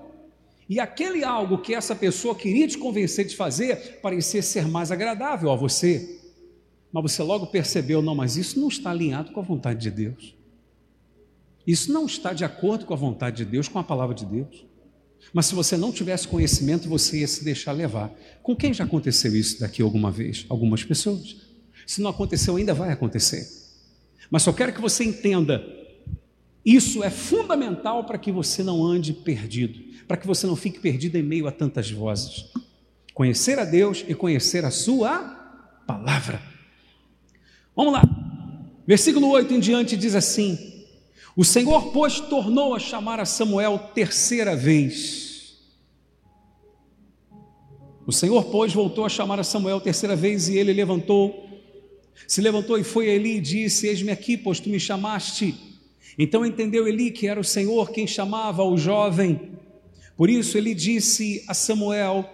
e 0.67 0.79
aquele 0.79 1.23
algo 1.23 1.59
que 1.59 1.75
essa 1.75 1.95
pessoa 1.95 2.35
queria 2.35 2.67
te 2.67 2.77
convencer 2.77 3.25
de 3.25 3.35
fazer 3.35 3.99
parecia 4.01 4.41
ser 4.41 4.67
mais 4.67 4.91
agradável 4.91 5.51
a 5.51 5.55
você, 5.55 6.19
mas 6.91 7.11
você 7.11 7.23
logo 7.23 7.47
percebeu, 7.47 8.01
não, 8.01 8.15
mas 8.15 8.35
isso 8.37 8.59
não 8.59 8.67
está 8.67 8.91
alinhado 8.91 9.31
com 9.31 9.39
a 9.39 9.43
vontade 9.43 9.79
de 9.79 9.91
Deus. 9.91 10.42
Isso 11.65 11.91
não 11.91 12.05
está 12.05 12.33
de 12.33 12.43
acordo 12.43 12.85
com 12.85 12.93
a 12.93 12.97
vontade 12.97 13.37
de 13.37 13.45
Deus, 13.45 13.67
com 13.67 13.79
a 13.79 13.83
palavra 13.83 14.13
de 14.13 14.25
Deus. 14.25 14.65
Mas 15.31 15.45
se 15.45 15.55
você 15.55 15.77
não 15.77 15.91
tivesse 15.91 16.27
conhecimento, 16.27 16.89
você 16.89 17.19
ia 17.19 17.27
se 17.27 17.43
deixar 17.43 17.71
levar. 17.71 18.11
Com 18.41 18.55
quem 18.55 18.73
já 18.73 18.83
aconteceu 18.83 19.35
isso 19.35 19.59
daqui 19.59 19.81
alguma 19.81 20.11
vez? 20.11 20.45
Algumas 20.49 20.83
pessoas. 20.83 21.37
Se 21.87 22.01
não 22.01 22.09
aconteceu, 22.09 22.55
ainda 22.55 22.73
vai 22.73 22.91
acontecer. 22.91 23.47
Mas 24.29 24.43
só 24.43 24.51
quero 24.51 24.73
que 24.73 24.81
você 24.81 25.03
entenda: 25.03 25.63
isso 26.65 27.03
é 27.03 27.09
fundamental 27.09 28.03
para 28.03 28.17
que 28.17 28.31
você 28.31 28.63
não 28.63 28.83
ande 28.85 29.13
perdido, 29.13 29.79
para 30.07 30.17
que 30.17 30.27
você 30.27 30.45
não 30.45 30.55
fique 30.55 30.79
perdido 30.79 31.17
em 31.17 31.23
meio 31.23 31.47
a 31.47 31.51
tantas 31.51 31.89
vozes. 31.89 32.45
Conhecer 33.13 33.59
a 33.59 33.65
Deus 33.65 34.03
e 34.07 34.13
conhecer 34.13 34.65
a 34.65 34.71
Sua 34.71 35.19
palavra. 35.85 36.41
Vamos 37.75 37.93
lá, 37.93 38.03
versículo 38.85 39.29
8 39.29 39.53
em 39.53 39.59
diante 39.59 39.97
diz 39.97 40.15
assim: 40.15 40.72
O 41.35 41.43
Senhor, 41.43 41.91
pois, 41.91 42.19
tornou 42.19 42.75
a 42.75 42.79
chamar 42.79 43.19
a 43.19 43.25
Samuel 43.25 43.79
terceira 43.93 44.55
vez. 44.55 45.57
O 48.05 48.11
Senhor, 48.11 48.45
pois, 48.45 48.73
voltou 48.73 49.05
a 49.05 49.09
chamar 49.09 49.39
a 49.39 49.43
Samuel 49.43 49.81
terceira 49.81 50.15
vez 50.15 50.47
e 50.49 50.57
ele 50.57 50.73
levantou 50.73 51.43
se 52.27 52.41
levantou 52.41 52.77
e 52.77 52.83
foi 52.83 53.09
a 53.09 53.13
Eli 53.13 53.37
e 53.37 53.41
disse: 53.41 53.87
Eis-me 53.87 54.11
aqui, 54.11 54.37
pois 54.37 54.59
tu 54.59 54.69
me 54.69 54.79
chamaste. 54.79 55.55
Então 56.17 56.45
entendeu 56.45 56.87
Eli 56.87 57.11
que 57.11 57.27
era 57.27 57.39
o 57.39 57.43
Senhor 57.43 57.91
quem 57.91 58.05
chamava 58.05 58.63
o 58.63 58.77
jovem. 58.77 59.53
Por 60.15 60.29
isso 60.29 60.57
ele 60.57 60.73
disse 60.73 61.43
a 61.47 61.53
Samuel: 61.53 62.29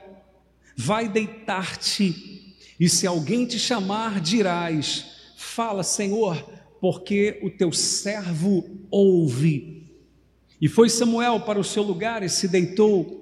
Vai 0.75 1.07
deitar-te, 1.07 2.55
e 2.79 2.87
se 2.89 3.07
alguém 3.07 3.45
te 3.45 3.57
chamar, 3.57 4.19
dirás: 4.19 5.05
Fala, 5.37 5.83
Senhor, 5.83 6.45
porque 6.79 7.39
o 7.43 7.49
teu 7.49 7.71
servo 7.71 8.63
ouve. 8.89 9.79
E 10.61 10.67
foi 10.67 10.89
Samuel 10.89 11.41
para 11.41 11.59
o 11.59 11.63
seu 11.63 11.83
lugar 11.83 12.23
e 12.23 12.29
se 12.29 12.47
deitou. 12.47 13.19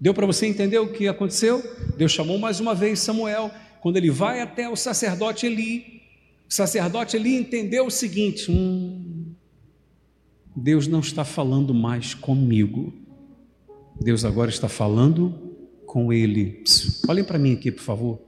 Deu 0.00 0.12
para 0.12 0.26
você 0.26 0.46
entender 0.46 0.78
o 0.78 0.92
que 0.92 1.06
aconteceu? 1.06 1.62
Deus 1.96 2.12
chamou 2.12 2.38
mais 2.38 2.60
uma 2.60 2.74
vez 2.74 2.98
Samuel. 2.98 3.50
Quando 3.80 3.96
ele 3.96 4.10
vai 4.10 4.40
até 4.40 4.68
o 4.68 4.76
sacerdote 4.76 5.46
Eli, 5.46 6.02
o 6.48 6.52
sacerdote 6.52 7.16
ali 7.16 7.36
entendeu 7.36 7.86
o 7.86 7.90
seguinte: 7.90 8.50
hum, 8.50 9.34
Deus 10.54 10.86
não 10.86 11.00
está 11.00 11.24
falando 11.24 11.72
mais 11.72 12.14
comigo, 12.14 12.92
Deus 14.00 14.24
agora 14.24 14.50
está 14.50 14.68
falando 14.68 15.54
com 15.86 16.12
ele. 16.12 16.62
Olhem 17.08 17.24
para 17.24 17.38
mim 17.38 17.52
aqui, 17.52 17.70
por 17.70 17.82
favor. 17.82 18.20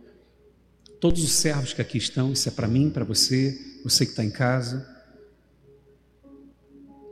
Todos 1.00 1.22
os 1.22 1.32
servos 1.32 1.72
que 1.72 1.82
aqui 1.82 1.98
estão, 1.98 2.32
isso 2.32 2.48
é 2.48 2.52
para 2.52 2.68
mim, 2.68 2.90
para 2.90 3.04
você, 3.04 3.58
você 3.88 4.04
que 4.04 4.10
está 4.10 4.24
em 4.24 4.30
casa. 4.30 4.84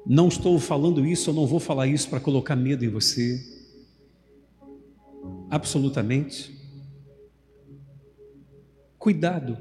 Não 0.05 0.27
estou 0.27 0.59
falando 0.59 1.07
isso, 1.07 1.31
eu 1.31 1.35
não 1.35 1.47
vou 1.47 1.61
falar 1.61 1.87
isso 1.87 2.11
para 2.11 2.19
colocar 2.19 2.57
medo 2.57 2.85
em 2.85 2.89
você. 2.89 3.41
absolutamente. 5.49 6.53
Cuidado 8.99 9.57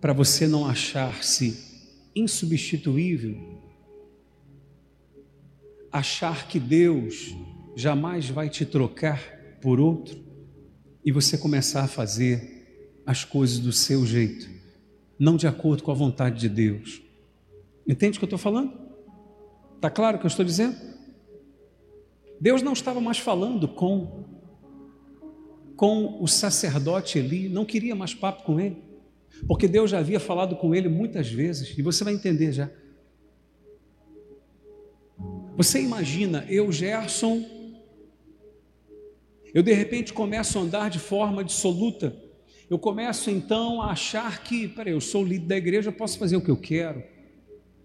para 0.00 0.12
você 0.12 0.48
não 0.48 0.66
achar-se 0.66 1.56
insubstituível, 2.14 3.62
achar 5.92 6.48
que 6.48 6.58
Deus 6.58 7.36
jamais 7.76 8.28
vai 8.28 8.50
te 8.50 8.66
trocar 8.66 9.20
por 9.60 9.78
outro 9.78 10.20
e 11.04 11.12
você 11.12 11.38
começar 11.38 11.84
a 11.84 11.88
fazer 11.88 12.52
as 13.06 13.24
coisas 13.24 13.58
do 13.58 13.72
seu 13.72 14.06
jeito, 14.06 14.48
não 15.18 15.36
de 15.36 15.46
acordo 15.46 15.82
com 15.82 15.90
a 15.90 15.94
vontade 15.94 16.40
de 16.40 16.48
Deus. 16.48 17.02
Entende 17.86 18.16
o 18.16 18.20
que 18.20 18.24
eu 18.24 18.26
estou 18.26 18.38
falando? 18.38 18.72
Está 19.76 19.90
claro 19.90 20.16
o 20.16 20.20
que 20.20 20.26
eu 20.26 20.28
estou 20.28 20.44
dizendo? 20.44 20.76
Deus 22.40 22.62
não 22.62 22.72
estava 22.72 23.00
mais 23.00 23.18
falando 23.18 23.68
com 23.68 24.24
com 25.76 26.22
o 26.22 26.28
sacerdote 26.28 27.18
Eli, 27.18 27.48
não 27.48 27.64
queria 27.64 27.96
mais 27.96 28.14
papo 28.14 28.44
com 28.44 28.60
ele, 28.60 28.76
porque 29.48 29.66
Deus 29.66 29.90
já 29.90 29.98
havia 29.98 30.20
falado 30.20 30.54
com 30.54 30.72
ele 30.72 30.88
muitas 30.88 31.28
vezes, 31.28 31.76
e 31.76 31.82
você 31.82 32.04
vai 32.04 32.14
entender 32.14 32.52
já. 32.52 32.70
Você 35.56 35.80
imagina, 35.80 36.46
eu, 36.48 36.70
Gerson, 36.70 37.44
eu 39.52 39.62
de 39.62 39.72
repente 39.72 40.12
começo 40.12 40.56
a 40.58 40.62
andar 40.62 40.88
de 40.88 41.00
forma 41.00 41.42
dissoluta, 41.42 42.16
eu 42.72 42.78
começo 42.78 43.30
então 43.30 43.82
a 43.82 43.92
achar 43.92 44.42
que, 44.42 44.66
peraí, 44.68 44.92
eu 44.92 45.00
sou 45.00 45.22
o 45.22 45.26
líder 45.26 45.46
da 45.46 45.56
igreja, 45.56 45.88
eu 45.88 45.92
posso 45.92 46.18
fazer 46.18 46.36
o 46.36 46.40
que 46.40 46.50
eu 46.50 46.56
quero, 46.56 47.02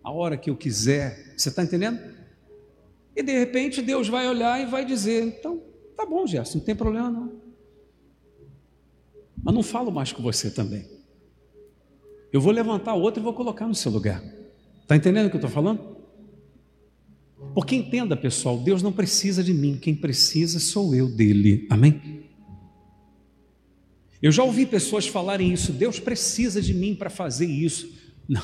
a 0.03 0.11
hora 0.11 0.37
que 0.37 0.49
eu 0.49 0.55
quiser, 0.55 1.33
você 1.35 1.49
está 1.49 1.63
entendendo? 1.63 1.99
E 3.15 3.21
de 3.21 3.37
repente 3.37 3.81
Deus 3.81 4.07
vai 4.07 4.27
olhar 4.27 4.61
e 4.61 4.65
vai 4.65 4.85
dizer: 4.85 5.23
então, 5.23 5.61
tá 5.95 6.05
bom, 6.05 6.25
Gerson, 6.25 6.59
não 6.59 6.65
tem 6.65 6.75
problema 6.75 7.09
não 7.09 7.47
mas 9.43 9.53
não 9.53 9.63
falo 9.63 9.91
mais 9.91 10.11
com 10.11 10.21
você 10.21 10.51
também. 10.51 10.85
Eu 12.33 12.41
vou 12.41 12.51
levantar 12.51 12.95
outro 12.95 13.21
e 13.21 13.23
vou 13.23 13.33
colocar 13.33 13.67
no 13.67 13.75
seu 13.75 13.91
lugar. 13.91 14.21
Está 14.81 14.95
entendendo 14.95 15.27
o 15.27 15.29
que 15.29 15.35
eu 15.35 15.39
estou 15.39 15.49
falando? 15.49 15.95
Porque 17.53 17.75
entenda, 17.75 18.17
pessoal, 18.17 18.57
Deus 18.57 18.83
não 18.83 18.91
precisa 18.91 19.43
de 19.43 19.53
mim, 19.53 19.77
quem 19.77 19.95
precisa 19.95 20.59
sou 20.59 20.93
eu 20.93 21.07
dele. 21.07 21.65
Amém? 21.69 22.16
Eu 24.21 24.31
já 24.31 24.43
ouvi 24.43 24.65
pessoas 24.65 25.07
falarem 25.07 25.53
isso, 25.53 25.71
Deus 25.71 25.99
precisa 25.99 26.61
de 26.61 26.73
mim 26.73 26.95
para 26.95 27.09
fazer 27.09 27.45
isso. 27.45 27.93
Não. 28.27 28.43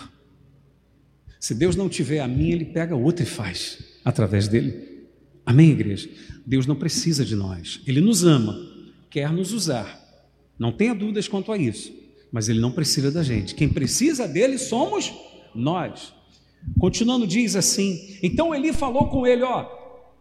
Se 1.39 1.53
Deus 1.53 1.75
não 1.75 1.89
tiver 1.89 2.19
a 2.19 2.27
mim, 2.27 2.51
ele 2.51 2.65
pega 2.65 2.95
outro 2.95 3.23
e 3.23 3.27
faz 3.27 3.79
através 4.05 4.47
dele. 4.47 5.07
Amém, 5.45 5.71
igreja? 5.71 6.09
Deus 6.45 6.65
não 6.65 6.75
precisa 6.75 7.25
de 7.25 7.35
nós, 7.35 7.81
ele 7.85 7.99
nos 7.99 8.23
ama, 8.23 8.57
quer 9.09 9.31
nos 9.31 9.51
usar 9.51 10.03
não 10.57 10.71
tenha 10.71 10.93
dúvidas 10.93 11.27
quanto 11.27 11.51
a 11.51 11.57
isso. 11.57 11.93
Mas 12.31 12.49
ele 12.49 12.59
não 12.59 12.71
precisa 12.71 13.11
da 13.11 13.21
gente. 13.21 13.53
Quem 13.53 13.69
precisa 13.69 14.27
dele 14.27 14.57
somos 14.57 15.13
nós. 15.53 16.13
Continuando, 16.79 17.27
diz 17.27 17.55
assim: 17.55 18.17
Então 18.23 18.55
Eli 18.55 18.73
falou 18.73 19.07
com 19.07 19.27
ele: 19.27 19.43
Ó, 19.43 19.63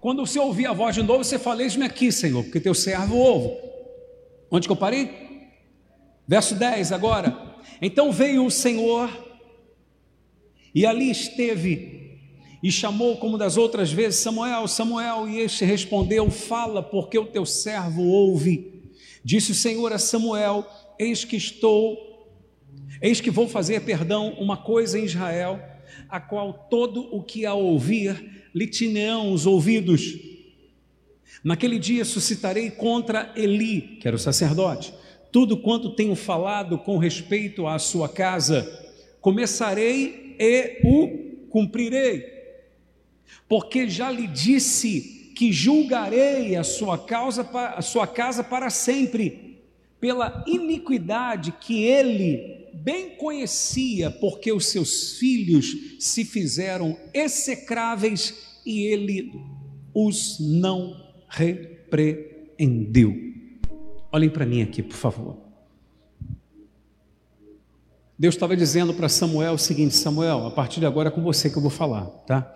quando 0.00 0.26
você 0.26 0.38
ouvir 0.38 0.66
a 0.66 0.72
voz 0.72 0.94
de 0.94 1.02
novo, 1.02 1.24
você 1.24 1.38
fala: 1.38 1.62
Eis-me 1.62 1.84
aqui, 1.84 2.10
Senhor, 2.10 2.42
porque 2.42 2.60
teu 2.60 2.74
servo 2.74 3.16
ouve. 3.16 3.56
Onde 4.50 4.66
que 4.66 4.72
eu 4.72 4.76
parei? 4.76 5.21
Verso 6.26 6.54
10 6.54 6.92
agora. 6.92 7.56
Então 7.80 8.12
veio 8.12 8.44
o 8.44 8.50
Senhor 8.50 9.10
e 10.74 10.86
ali 10.86 11.10
esteve 11.10 12.02
e 12.62 12.70
chamou 12.70 13.16
como 13.16 13.36
das 13.36 13.56
outras 13.56 13.92
vezes 13.92 14.20
Samuel, 14.20 14.68
Samuel, 14.68 15.28
e 15.28 15.40
este 15.40 15.64
respondeu: 15.64 16.30
Fala, 16.30 16.82
porque 16.82 17.18
o 17.18 17.26
teu 17.26 17.44
servo 17.44 18.02
ouve. 18.02 18.90
Disse 19.24 19.50
o 19.50 19.54
Senhor 19.54 19.92
a 19.92 19.98
Samuel: 19.98 20.64
Eis 20.98 21.24
que 21.24 21.36
estou, 21.36 22.30
eis 23.00 23.20
que 23.20 23.30
vou 23.30 23.48
fazer, 23.48 23.80
perdão, 23.80 24.34
uma 24.38 24.56
coisa 24.56 24.98
em 24.98 25.04
Israel, 25.04 25.60
a 26.08 26.20
qual 26.20 26.52
todo 26.70 27.14
o 27.14 27.22
que 27.22 27.44
a 27.44 27.54
ouvir 27.54 28.48
lhe 28.54 28.68
tinham 28.68 29.32
os 29.32 29.44
ouvidos. 29.44 30.16
Naquele 31.42 31.78
dia 31.78 32.04
suscitarei 32.04 32.70
contra 32.70 33.32
Eli, 33.34 33.98
que 34.00 34.06
era 34.06 34.14
o 34.14 34.20
sacerdote, 34.20 34.94
tudo 35.32 35.56
quanto 35.56 35.96
tenho 35.96 36.14
falado 36.14 36.78
com 36.78 36.98
respeito 36.98 37.66
à 37.66 37.78
sua 37.78 38.08
casa, 38.08 38.70
começarei 39.20 40.36
e 40.38 40.80
o 40.84 41.48
cumprirei, 41.48 42.24
porque 43.48 43.88
já 43.88 44.10
lhe 44.10 44.26
disse 44.26 45.32
que 45.34 45.50
julgarei 45.50 46.54
a 46.54 46.62
sua 46.62 46.98
causa, 46.98 47.48
a 47.74 47.80
sua 47.80 48.06
casa 48.06 48.44
para 48.44 48.68
sempre, 48.68 49.58
pela 49.98 50.44
iniquidade 50.46 51.52
que 51.52 51.82
ele 51.82 52.68
bem 52.74 53.16
conhecia, 53.16 54.10
porque 54.10 54.52
os 54.52 54.66
seus 54.66 55.18
filhos 55.18 55.96
se 55.98 56.24
fizeram 56.24 56.96
execráveis 57.14 58.60
e 58.66 58.82
ele 58.82 59.32
os 59.94 60.38
não 60.40 61.14
repreendeu. 61.28 63.31
Olhem 64.12 64.28
para 64.28 64.44
mim 64.44 64.60
aqui, 64.60 64.82
por 64.82 64.96
favor. 64.96 65.38
Deus 68.18 68.34
estava 68.34 68.54
dizendo 68.54 68.92
para 68.92 69.08
Samuel 69.08 69.54
o 69.54 69.58
seguinte: 69.58 69.94
Samuel, 69.94 70.46
a 70.46 70.50
partir 70.50 70.80
de 70.80 70.86
agora 70.86 71.08
é 71.08 71.10
com 71.10 71.22
você 71.22 71.48
que 71.48 71.56
eu 71.56 71.62
vou 71.62 71.70
falar, 71.70 72.04
tá? 72.26 72.52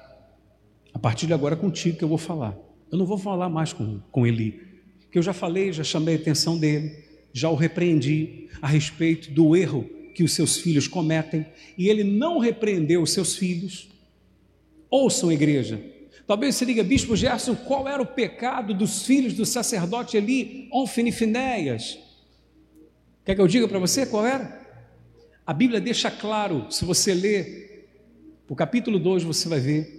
A 0.93 0.99
partir 0.99 1.27
de 1.27 1.33
agora 1.33 1.55
é 1.55 1.59
contigo 1.59 1.97
que 1.97 2.05
eu 2.05 2.09
vou 2.09 2.19
falar. 2.19 2.57
Eu 2.93 2.99
não 2.99 3.07
vou 3.07 3.17
falar 3.17 3.49
mais 3.49 3.73
com, 3.73 4.01
com 4.13 4.27
Eli, 4.27 4.53
porque 5.01 5.19
eu 5.19 5.23
já 5.23 5.33
falei, 5.33 5.73
já 5.73 5.83
chamei 5.83 6.17
a 6.17 6.19
atenção 6.19 6.59
dele, 6.59 7.05
já 7.33 7.49
o 7.49 7.55
repreendi 7.55 8.49
a 8.61 8.67
respeito 8.67 9.31
do 9.31 9.57
erro 9.57 9.85
que 10.15 10.23
os 10.23 10.33
seus 10.33 10.59
filhos 10.59 10.87
cometem, 10.87 11.45
e 11.77 11.89
ele 11.89 12.05
não 12.05 12.39
repreendeu 12.39 13.03
os 13.03 13.11
seus 13.13 13.35
filhos. 13.35 13.89
Ouçam, 14.91 15.33
igreja. 15.33 15.83
Talvez 16.27 16.57
você 16.57 16.67
diga, 16.67 16.83
Bispo 16.83 17.15
Gerson, 17.15 17.55
qual 17.55 17.89
era 17.89 18.03
o 18.03 18.07
pecado 18.07 18.75
dos 18.75 19.07
filhos 19.07 19.35
do 19.35 19.47
sacerdote 19.47 20.17
Eli, 20.17 20.69
Onfini 20.73 21.13
Finéias? 21.13 21.99
Quer 23.25 23.35
que 23.35 23.41
eu 23.41 23.47
diga 23.47 23.69
para 23.69 23.79
você 23.79 24.05
qual 24.05 24.27
era? 24.27 24.67
A 25.47 25.53
Bíblia 25.53 25.81
deixa 25.81 26.11
claro, 26.11 26.67
se 26.71 26.85
você 26.85 27.15
ler 27.15 27.89
o 28.49 28.57
capítulo 28.57 28.99
2, 28.99 29.23
você 29.23 29.49
vai 29.49 29.61
ver 29.61 29.97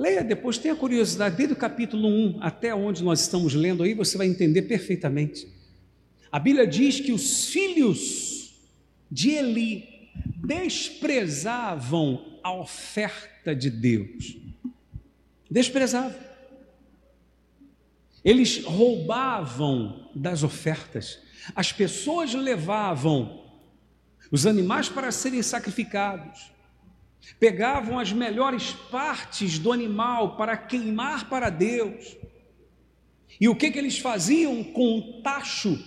Leia 0.00 0.24
depois, 0.24 0.56
tenha 0.56 0.74
curiosidade, 0.74 1.36
desde 1.36 1.52
o 1.52 1.56
capítulo 1.56 2.08
1 2.08 2.38
até 2.40 2.74
onde 2.74 3.04
nós 3.04 3.20
estamos 3.20 3.52
lendo 3.52 3.82
aí, 3.82 3.92
você 3.92 4.16
vai 4.16 4.26
entender 4.26 4.62
perfeitamente. 4.62 5.46
A 6.32 6.38
Bíblia 6.38 6.66
diz 6.66 7.00
que 7.00 7.12
os 7.12 7.50
filhos 7.50 8.58
de 9.10 9.32
Eli 9.32 9.84
desprezavam 10.36 12.38
a 12.42 12.50
oferta 12.50 13.54
de 13.54 13.68
Deus. 13.68 14.38
Desprezavam. 15.50 16.14
Eles 18.24 18.64
roubavam 18.64 20.10
das 20.14 20.42
ofertas. 20.42 21.18
As 21.54 21.72
pessoas 21.72 22.34
levavam 22.34 23.44
os 24.30 24.46
animais 24.46 24.88
para 24.88 25.10
serem 25.10 25.42
sacrificados 25.42 26.50
pegavam 27.38 27.98
as 27.98 28.12
melhores 28.12 28.72
partes 28.90 29.58
do 29.58 29.72
animal 29.72 30.36
para 30.36 30.56
queimar 30.56 31.28
para 31.28 31.50
Deus. 31.50 32.16
E 33.40 33.48
o 33.48 33.54
que, 33.54 33.70
que 33.70 33.78
eles 33.78 33.98
faziam 33.98 34.62
com 34.64 34.98
um 34.98 35.22
tacho 35.22 35.78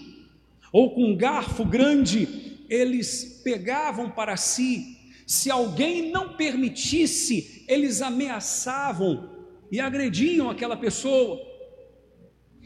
ou 0.72 0.92
com 0.94 1.12
um 1.12 1.18
garfo 1.18 1.66
grande? 1.66 2.66
Eles 2.70 3.42
pegavam 3.44 4.10
para 4.10 4.38
si. 4.38 4.98
Se 5.28 5.50
alguém 5.50 6.12
não 6.12 6.36
permitisse, 6.36 7.66
eles 7.68 8.02
ameaçavam 8.02 9.33
e 9.74 9.80
agrediam 9.80 10.52
aquela 10.52 10.78
pessoa. 10.78 11.42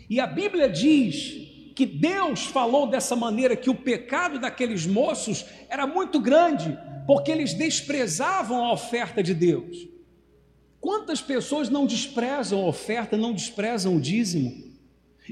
E 0.09 0.19
a 0.19 0.27
Bíblia 0.27 0.67
diz 0.67 1.71
que 1.73 1.85
Deus 1.85 2.47
falou 2.47 2.85
dessa 2.85 3.15
maneira 3.15 3.55
que 3.55 3.69
o 3.69 3.75
pecado 3.75 4.37
daqueles 4.37 4.85
moços 4.85 5.45
era 5.69 5.87
muito 5.87 6.19
grande, 6.19 6.77
porque 7.07 7.31
eles 7.31 7.53
desprezavam 7.53 8.61
a 8.65 8.73
oferta 8.73 9.23
de 9.23 9.33
Deus. 9.33 9.87
Quantas 10.81 11.21
pessoas 11.21 11.69
não 11.69 11.85
desprezam 11.85 12.59
a 12.59 12.67
oferta, 12.67 13.15
não 13.15 13.31
desprezam 13.31 13.95
o 13.95 14.01
dízimo? 14.01 14.53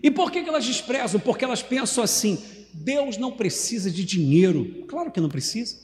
E 0.01 0.09
por 0.09 0.31
que 0.31 0.39
elas 0.39 0.65
desprezam? 0.65 1.19
Porque 1.19 1.43
elas 1.43 1.61
pensam 1.61 2.01
assim: 2.01 2.41
Deus 2.73 3.17
não 3.17 3.33
precisa 3.33 3.91
de 3.91 4.05
dinheiro. 4.05 4.85
Claro 4.87 5.11
que 5.11 5.19
não 5.19 5.27
precisa. 5.27 5.75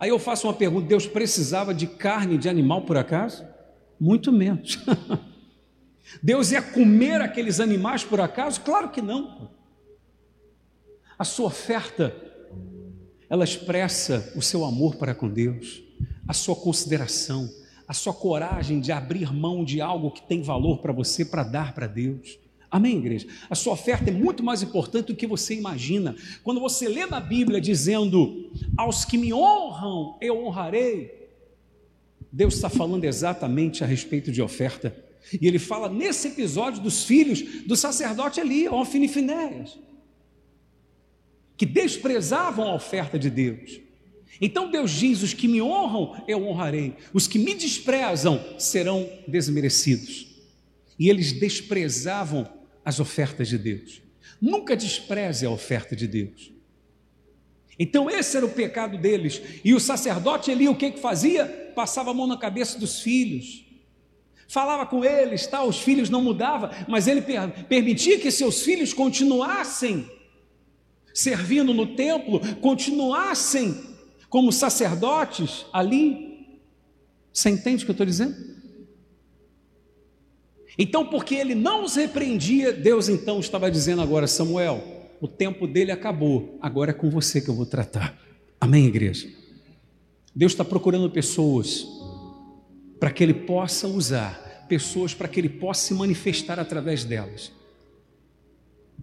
Aí 0.00 0.08
eu 0.08 0.18
faço 0.18 0.48
uma 0.48 0.54
pergunta: 0.54 0.88
Deus 0.88 1.06
precisava 1.06 1.72
de 1.72 1.86
carne 1.86 2.36
de 2.36 2.48
animal 2.48 2.82
por 2.82 2.96
acaso? 2.96 3.52
Muito 3.98 4.32
menos. 4.32 4.78
Deus 6.22 6.50
ia 6.50 6.60
comer 6.60 7.20
aqueles 7.20 7.60
animais 7.60 8.04
por 8.04 8.20
acaso? 8.20 8.60
Claro 8.60 8.90
que 8.90 9.00
não. 9.00 9.50
A 11.18 11.24
sua 11.24 11.46
oferta 11.46 12.14
ela 13.32 13.44
expressa 13.44 14.30
o 14.36 14.42
seu 14.42 14.62
amor 14.62 14.96
para 14.96 15.14
com 15.14 15.26
Deus, 15.26 15.82
a 16.28 16.34
sua 16.34 16.54
consideração, 16.54 17.48
a 17.88 17.94
sua 17.94 18.12
coragem 18.12 18.78
de 18.78 18.92
abrir 18.92 19.32
mão 19.32 19.64
de 19.64 19.80
algo 19.80 20.10
que 20.10 20.20
tem 20.20 20.42
valor 20.42 20.80
para 20.80 20.92
você 20.92 21.24
para 21.24 21.42
dar 21.42 21.74
para 21.74 21.86
Deus. 21.86 22.38
Amém, 22.70 22.98
igreja? 22.98 23.26
A 23.48 23.54
sua 23.54 23.72
oferta 23.72 24.10
é 24.10 24.12
muito 24.12 24.42
mais 24.42 24.62
importante 24.62 25.06
do 25.06 25.16
que 25.16 25.26
você 25.26 25.54
imagina. 25.54 26.14
Quando 26.42 26.60
você 26.60 26.88
lê 26.88 27.06
na 27.06 27.20
Bíblia 27.20 27.58
dizendo: 27.58 28.50
Aos 28.76 29.04
que 29.04 29.16
me 29.16 29.32
honram, 29.32 30.18
eu 30.20 30.44
honrarei. 30.44 31.21
Deus 32.32 32.54
está 32.54 32.70
falando 32.70 33.04
exatamente 33.04 33.84
a 33.84 33.86
respeito 33.86 34.32
de 34.32 34.40
oferta. 34.40 34.96
E 35.40 35.46
ele 35.46 35.58
fala 35.58 35.88
nesse 35.88 36.28
episódio 36.28 36.82
dos 36.82 37.04
filhos 37.04 37.42
do 37.66 37.76
sacerdote 37.76 38.40
ali, 38.40 38.68
Ofni 38.68 39.04
e 39.04 39.08
Finéias, 39.08 39.78
que 41.56 41.66
desprezavam 41.66 42.66
a 42.68 42.74
oferta 42.74 43.18
de 43.18 43.28
Deus. 43.28 43.80
Então 44.40 44.70
Deus 44.70 44.90
diz: 44.90 45.22
os 45.22 45.34
que 45.34 45.46
me 45.46 45.60
honram, 45.60 46.24
eu 46.26 46.42
honrarei, 46.46 46.96
os 47.12 47.28
que 47.28 47.38
me 47.38 47.54
desprezam 47.54 48.42
serão 48.58 49.08
desmerecidos. 49.28 50.26
E 50.98 51.10
eles 51.10 51.32
desprezavam 51.32 52.48
as 52.84 52.98
ofertas 52.98 53.48
de 53.48 53.58
Deus. 53.58 54.00
Nunca 54.40 54.74
despreze 54.74 55.44
a 55.44 55.50
oferta 55.50 55.94
de 55.94 56.06
Deus. 56.06 56.52
Então 57.78 58.10
esse 58.10 58.36
era 58.36 58.46
o 58.46 58.50
pecado 58.50 58.98
deles. 58.98 59.40
E 59.64 59.74
o 59.74 59.80
sacerdote 59.80 60.50
ali 60.50 60.68
o 60.68 60.74
que, 60.74 60.92
que 60.92 61.00
fazia? 61.00 61.72
Passava 61.74 62.10
a 62.10 62.14
mão 62.14 62.26
na 62.26 62.36
cabeça 62.36 62.78
dos 62.78 63.00
filhos. 63.00 63.64
Falava 64.48 64.84
com 64.84 65.02
eles, 65.02 65.46
tá? 65.46 65.64
os 65.64 65.80
filhos 65.80 66.10
não 66.10 66.22
mudavam, 66.22 66.68
mas 66.86 67.06
ele 67.06 67.22
per 67.22 67.64
permitia 67.64 68.18
que 68.18 68.30
seus 68.30 68.60
filhos 68.62 68.92
continuassem 68.92 70.06
servindo 71.14 71.72
no 71.72 71.94
templo, 71.94 72.40
continuassem 72.60 73.82
como 74.28 74.52
sacerdotes 74.52 75.64
ali. 75.72 76.48
Você 77.32 77.48
entende 77.48 77.82
o 77.82 77.86
que 77.86 77.90
eu 77.90 77.94
estou 77.94 78.06
dizendo? 78.06 78.34
Então, 80.76 81.06
porque 81.06 81.34
ele 81.34 81.54
não 81.54 81.84
os 81.84 81.96
repreendia, 81.96 82.72
Deus 82.72 83.08
então 83.08 83.40
estava 83.40 83.70
dizendo 83.70 84.02
agora, 84.02 84.26
Samuel, 84.26 85.01
o 85.22 85.28
tempo 85.28 85.68
dele 85.68 85.92
acabou, 85.92 86.58
agora 86.60 86.90
é 86.90 86.94
com 86.94 87.08
você 87.08 87.40
que 87.40 87.48
eu 87.48 87.54
vou 87.54 87.64
tratar. 87.64 88.20
Amém, 88.60 88.86
igreja? 88.86 89.30
Deus 90.34 90.50
está 90.50 90.64
procurando 90.64 91.08
pessoas 91.08 91.86
para 92.98 93.08
que 93.08 93.22
ele 93.22 93.32
possa 93.32 93.86
usar, 93.86 94.66
pessoas 94.68 95.14
para 95.14 95.28
que 95.28 95.38
ele 95.38 95.48
possa 95.48 95.86
se 95.86 95.94
manifestar 95.94 96.58
através 96.58 97.04
delas. 97.04 97.52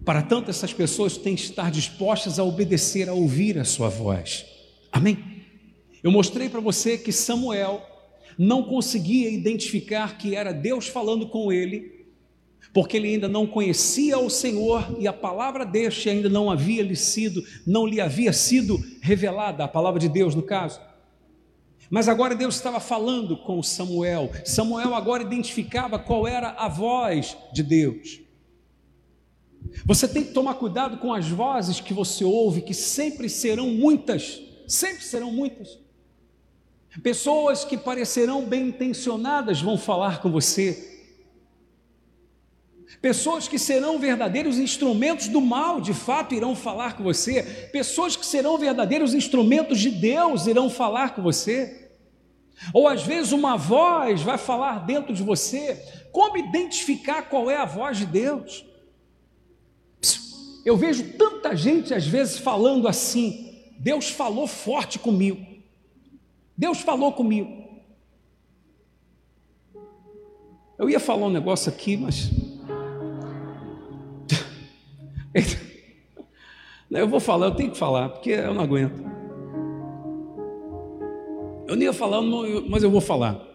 Para 0.04 0.20
tanto, 0.20 0.50
essas 0.50 0.74
pessoas 0.74 1.16
têm 1.16 1.34
que 1.34 1.40
estar 1.40 1.70
dispostas 1.70 2.38
a 2.38 2.44
obedecer, 2.44 3.08
a 3.08 3.14
ouvir 3.14 3.58
a 3.58 3.64
sua 3.64 3.88
voz. 3.88 4.44
Amém? 4.92 5.24
Eu 6.02 6.10
mostrei 6.10 6.50
para 6.50 6.60
você 6.60 6.98
que 6.98 7.12
Samuel 7.12 7.82
não 8.36 8.64
conseguia 8.64 9.30
identificar 9.30 10.18
que 10.18 10.34
era 10.34 10.52
Deus 10.52 10.86
falando 10.86 11.26
com 11.30 11.50
ele, 11.50 11.99
porque 12.72 12.96
ele 12.96 13.08
ainda 13.08 13.28
não 13.28 13.46
conhecia 13.46 14.18
o 14.18 14.30
Senhor 14.30 14.96
e 14.98 15.08
a 15.08 15.12
palavra 15.12 15.64
deste 15.64 16.08
ainda 16.08 16.28
não 16.28 16.50
havia 16.50 16.82
lhe 16.82 16.96
sido, 16.96 17.44
não 17.66 17.86
lhe 17.86 18.00
havia 18.00 18.32
sido 18.32 18.78
revelada, 19.00 19.64
a 19.64 19.68
palavra 19.68 19.98
de 19.98 20.08
Deus 20.08 20.34
no 20.34 20.42
caso. 20.42 20.80
Mas 21.88 22.08
agora 22.08 22.36
Deus 22.36 22.54
estava 22.54 22.78
falando 22.78 23.36
com 23.36 23.62
Samuel. 23.62 24.30
Samuel 24.44 24.94
agora 24.94 25.22
identificava 25.22 25.98
qual 25.98 26.26
era 26.26 26.50
a 26.50 26.68
voz 26.68 27.36
de 27.52 27.62
Deus. 27.62 28.20
Você 29.84 30.06
tem 30.06 30.24
que 30.24 30.32
tomar 30.32 30.54
cuidado 30.54 30.98
com 30.98 31.12
as 31.12 31.28
vozes 31.28 31.80
que 31.80 31.92
você 31.92 32.24
ouve, 32.24 32.62
que 32.62 32.74
sempre 32.74 33.28
serão 33.28 33.68
muitas 33.70 34.50
sempre 34.70 35.02
serão 35.02 35.32
muitas. 35.32 35.78
Pessoas 37.02 37.64
que 37.64 37.76
parecerão 37.76 38.44
bem 38.46 38.68
intencionadas 38.68 39.60
vão 39.60 39.76
falar 39.76 40.20
com 40.20 40.30
você. 40.30 40.89
Pessoas 43.00 43.48
que 43.48 43.58
serão 43.58 43.98
verdadeiros 43.98 44.58
instrumentos 44.58 45.28
do 45.28 45.40
mal, 45.40 45.80
de 45.80 45.94
fato, 45.94 46.34
irão 46.34 46.54
falar 46.54 46.96
com 46.96 47.02
você. 47.02 47.42
Pessoas 47.72 48.16
que 48.16 48.26
serão 48.26 48.58
verdadeiros 48.58 49.14
instrumentos 49.14 49.78
de 49.78 49.90
Deus 49.90 50.46
irão 50.46 50.68
falar 50.68 51.14
com 51.14 51.22
você. 51.22 51.90
Ou 52.74 52.86
às 52.88 53.02
vezes 53.02 53.32
uma 53.32 53.56
voz 53.56 54.22
vai 54.22 54.36
falar 54.36 54.84
dentro 54.84 55.14
de 55.14 55.22
você. 55.22 55.76
Como 56.12 56.36
identificar 56.36 57.22
qual 57.22 57.50
é 57.50 57.56
a 57.56 57.64
voz 57.64 57.98
de 57.98 58.06
Deus? 58.06 58.66
Eu 60.64 60.76
vejo 60.76 61.14
tanta 61.16 61.56
gente 61.56 61.94
às 61.94 62.06
vezes 62.06 62.38
falando 62.38 62.86
assim: 62.86 63.62
Deus 63.78 64.10
falou 64.10 64.46
forte 64.46 64.98
comigo. 64.98 65.46
Deus 66.56 66.80
falou 66.80 67.12
comigo. 67.12 67.60
Eu 70.78 70.90
ia 70.90 71.00
falar 71.00 71.26
um 71.26 71.30
negócio 71.30 71.72
aqui, 71.72 71.96
mas. 71.96 72.30
Eu 76.90 77.06
vou 77.06 77.20
falar, 77.20 77.46
eu 77.46 77.54
tenho 77.54 77.70
que 77.70 77.78
falar, 77.78 78.08
porque 78.08 78.30
eu 78.30 78.52
não 78.52 78.64
aguento. 78.64 79.00
Eu 81.68 81.76
nem 81.76 81.84
ia 81.84 81.92
falar, 81.92 82.20
mas 82.68 82.82
eu 82.82 82.90
vou 82.90 83.00
falar. 83.00 83.46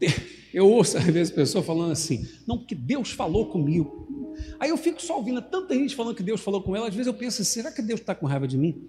Eu 0.52 0.70
ouço 0.70 0.96
às 0.96 1.04
vezes 1.04 1.32
pessoas 1.32 1.66
falando 1.66 1.90
assim, 1.90 2.28
não, 2.46 2.58
porque 2.58 2.76
Deus 2.76 3.10
falou 3.10 3.50
comigo. 3.50 4.34
Aí 4.60 4.70
eu 4.70 4.76
fico 4.76 5.02
só 5.02 5.16
ouvindo 5.16 5.42
tanta 5.42 5.74
gente 5.74 5.96
falando 5.96 6.14
que 6.14 6.22
Deus 6.22 6.40
falou 6.40 6.62
com 6.62 6.76
ela, 6.76 6.86
às 6.86 6.94
vezes 6.94 7.08
eu 7.08 7.14
penso 7.14 7.42
assim, 7.42 7.50
será 7.50 7.72
que 7.72 7.82
Deus 7.82 7.98
está 7.98 8.14
com 8.14 8.24
raiva 8.24 8.46
de 8.46 8.56
mim? 8.56 8.88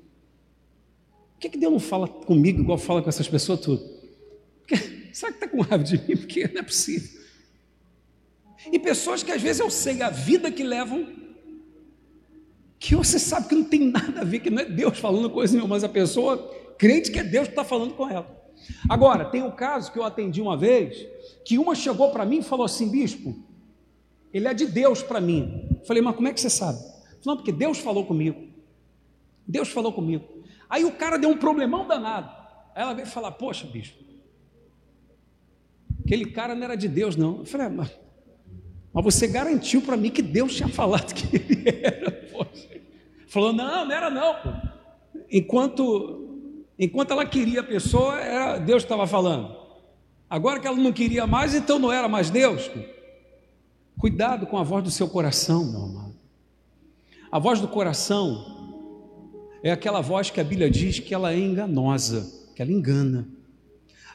Por 1.33 1.39
que, 1.39 1.49
que 1.49 1.57
Deus 1.57 1.73
não 1.73 1.79
fala 1.79 2.07
comigo 2.07 2.61
igual 2.61 2.77
fala 2.77 3.01
com 3.01 3.09
essas 3.09 3.27
pessoas 3.27 3.61
tudo? 3.61 3.83
Porque, 4.59 4.75
será 5.11 5.31
que 5.31 5.37
está 5.43 5.47
com 5.47 5.59
raiva 5.61 5.83
de 5.83 5.97
mim? 5.97 6.17
Porque 6.17 6.47
não 6.47 6.61
é 6.61 6.63
possível. 6.63 7.19
E 8.71 8.77
pessoas 8.77 9.23
que 9.23 9.31
às 9.31 9.41
vezes 9.41 9.59
eu 9.59 9.71
sei 9.71 10.03
a 10.03 10.11
vida 10.11 10.51
que 10.51 10.63
levam, 10.63 11.24
que 12.79 12.95
você 12.95 13.17
sabe 13.17 13.47
que 13.47 13.55
não 13.55 13.63
tem 13.63 13.89
nada 13.89 14.21
a 14.21 14.23
ver, 14.23 14.39
que 14.39 14.49
não 14.49 14.61
é 14.61 14.65
Deus 14.65 14.97
falando 14.97 15.29
coisa 15.29 15.53
nenhuma, 15.53 15.75
mas 15.75 15.83
a 15.83 15.89
pessoa 15.89 16.37
crente 16.77 17.11
que 17.11 17.19
é 17.19 17.23
Deus 17.23 17.47
que 17.47 17.53
está 17.53 17.63
falando 17.63 17.93
com 17.93 18.09
ela. 18.09 18.43
Agora, 18.89 19.25
tem 19.25 19.43
um 19.43 19.51
caso 19.51 19.91
que 19.91 19.99
eu 19.99 20.03
atendi 20.03 20.41
uma 20.41 20.57
vez, 20.57 21.07
que 21.43 21.57
uma 21.57 21.75
chegou 21.75 22.11
para 22.11 22.25
mim 22.25 22.39
e 22.39 22.43
falou 22.43 22.65
assim, 22.65 22.89
bispo, 22.89 23.35
ele 24.33 24.47
é 24.47 24.53
de 24.53 24.65
Deus 24.65 25.01
para 25.01 25.21
mim. 25.21 25.79
Falei, 25.85 26.01
mas 26.01 26.15
como 26.15 26.27
é 26.27 26.33
que 26.33 26.41
você 26.41 26.49
sabe? 26.49 26.79
Não, 27.25 27.35
porque 27.35 27.51
Deus 27.51 27.79
falou 27.79 28.05
comigo. 28.05 28.47
Deus 29.47 29.69
falou 29.69 29.93
comigo. 29.93 30.25
Aí 30.69 30.83
o 30.83 30.91
cara 30.91 31.17
deu 31.17 31.29
um 31.29 31.37
problemão 31.37 31.87
danado. 31.87 32.29
Aí 32.75 32.83
ela 32.83 32.93
veio 32.93 33.07
falar, 33.07 33.31
poxa, 33.31 33.65
bicho, 33.67 33.95
aquele 36.03 36.25
cara 36.25 36.53
não 36.53 36.63
era 36.63 36.75
de 36.75 36.87
Deus, 36.87 37.15
não. 37.15 37.39
Eu 37.39 37.45
falei, 37.45 37.67
ah, 37.67 37.69
mas, 37.69 37.91
mas 38.95 39.03
você 39.03 39.27
garantiu 39.27 39.81
para 39.81 39.97
mim 39.97 40.09
que 40.09 40.21
Deus 40.21 40.55
tinha 40.55 40.69
falado 40.69 41.13
que 41.13 41.35
ele 41.35 41.63
era. 41.83 42.11
Poxa. 42.31 42.69
Falou, 43.27 43.51
não, 43.51 43.83
não 43.83 43.91
era 43.91 44.09
não. 44.09 44.37
Enquanto, 45.29 46.45
enquanto 46.79 47.11
ela 47.11 47.25
queria 47.25 47.59
a 47.59 47.63
pessoa, 47.63 48.17
era 48.17 48.57
Deus 48.57 48.83
estava 48.83 49.05
falando. 49.05 49.53
Agora 50.29 50.61
que 50.61 50.67
ela 50.67 50.77
não 50.77 50.93
queria 50.93 51.27
mais, 51.27 51.53
então 51.53 51.77
não 51.77 51.91
era 51.91 52.07
mais 52.07 52.29
Deus. 52.29 52.71
Cuidado 53.99 54.47
com 54.47 54.57
a 54.57 54.63
voz 54.63 54.81
do 54.81 54.89
seu 54.89 55.09
coração, 55.09 55.65
meu 55.65 55.81
amado. 55.81 56.15
A 57.29 57.37
voz 57.37 57.59
do 57.59 57.67
coração 57.67 58.45
é 59.61 59.71
aquela 59.73 59.99
voz 59.99 60.29
que 60.29 60.39
a 60.39 60.43
Bíblia 60.43 60.71
diz 60.71 60.99
que 60.99 61.13
ela 61.13 61.33
é 61.33 61.37
enganosa, 61.37 62.49
que 62.55 62.61
ela 62.61 62.71
engana. 62.71 63.27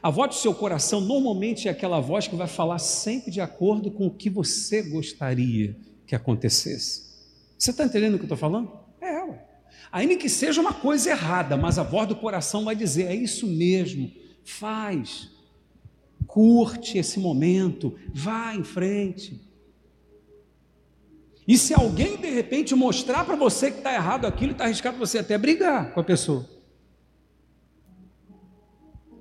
A 0.03 0.09
voz 0.09 0.31
do 0.31 0.37
seu 0.37 0.55
coração 0.55 1.01
normalmente 1.01 1.69
é 1.69 1.71
aquela 1.71 2.01
voz 2.01 2.27
que 2.27 2.35
vai 2.35 2.47
falar 2.47 2.79
sempre 2.79 3.31
de 3.31 3.41
acordo 3.41 3.91
com 3.91 4.07
o 4.07 4.11
que 4.11 4.31
você 4.31 4.83
gostaria 4.83 5.77
que 6.07 6.15
acontecesse. 6.15 7.11
Você 7.59 7.71
está 7.71 7.85
entendendo 7.85 8.15
o 8.15 8.17
que 8.17 8.23
eu 8.23 8.27
estou 8.27 8.39
falando? 8.39 8.73
É 9.01 9.15
ela. 9.15 9.39
Ainda 9.93 10.17
que 10.17 10.29
seja 10.29 10.61
uma 10.61 10.73
coisa 10.73 11.11
errada, 11.11 11.57
mas 11.57 11.79
a 11.79 11.83
voz 11.83 12.09
do 12.09 12.17
coração 12.17 12.65
vai 12.65 12.75
dizer: 12.75 13.05
é 13.05 13.15
isso 13.15 13.47
mesmo, 13.47 14.11
faz, 14.43 15.29
curte 16.27 16.97
esse 16.97 17.21
momento, 17.21 17.95
vá 18.15 18.55
em 18.55 18.65
frente. 18.65 19.41
E 21.47 21.59
se 21.59 21.75
alguém 21.75 22.17
de 22.17 22.31
repente 22.31 22.75
mostrar 22.75 23.25
para 23.25 23.37
você 23.37 23.71
que 23.71 23.79
está 23.79 23.93
errado 23.93 24.25
aquilo, 24.25 24.53
está 24.53 24.65
arriscado 24.65 24.97
você 24.97 25.19
até 25.19 25.37
brigar 25.37 25.93
com 25.93 26.01
a 26.01 26.05
pessoa. 26.05 26.49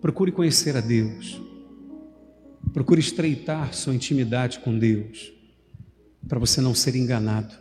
Procure 0.02 0.32
conhecer 0.32 0.78
a 0.78 0.82
Deus. 0.82 1.42
Procure 2.74 3.00
estreitar 3.00 3.74
sua 3.74 3.94
intimidade 3.94 4.60
com 4.60 4.78
Deus, 4.78 5.34
para 6.28 6.40
você 6.40 6.62
não 6.62 6.74
ser 6.74 6.96
enganado. 6.96 7.56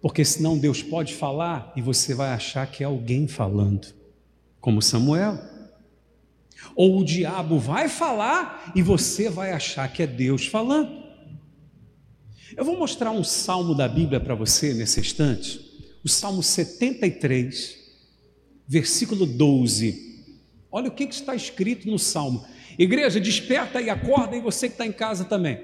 Porque 0.00 0.24
senão 0.24 0.58
Deus 0.58 0.82
pode 0.82 1.14
falar 1.14 1.72
e 1.76 1.82
você 1.82 2.14
vai 2.14 2.30
achar 2.30 2.66
que 2.70 2.82
é 2.82 2.86
alguém 2.86 3.28
falando, 3.28 3.88
como 4.60 4.80
Samuel. 4.80 5.38
Ou 6.74 7.00
o 7.00 7.04
diabo 7.04 7.58
vai 7.58 7.88
falar 7.88 8.72
e 8.74 8.82
você 8.82 9.28
vai 9.28 9.52
achar 9.52 9.92
que 9.92 10.02
é 10.02 10.06
Deus 10.06 10.46
falando. 10.46 11.00
Eu 12.56 12.64
vou 12.64 12.78
mostrar 12.78 13.10
um 13.10 13.22
salmo 13.22 13.74
da 13.74 13.88
Bíblia 13.88 14.18
para 14.18 14.34
você 14.34 14.72
nesse 14.72 15.00
instante, 15.00 15.60
o 16.02 16.08
Salmo 16.08 16.42
73, 16.42 17.76
versículo 18.66 19.26
12. 19.26 20.09
Olha 20.72 20.88
o 20.88 20.92
que, 20.92 21.04
está 21.04 21.34
escrito 21.34 21.90
no 21.90 21.98
salmo. 21.98 22.44
Igreja, 22.78 23.18
desperta 23.20 23.80
e 23.80 23.90
acorda 23.90 24.36
e 24.36 24.40
você 24.40 24.68
que 24.68 24.74
está 24.74 24.86
em 24.86 24.92
casa 24.92 25.24
também. 25.24 25.60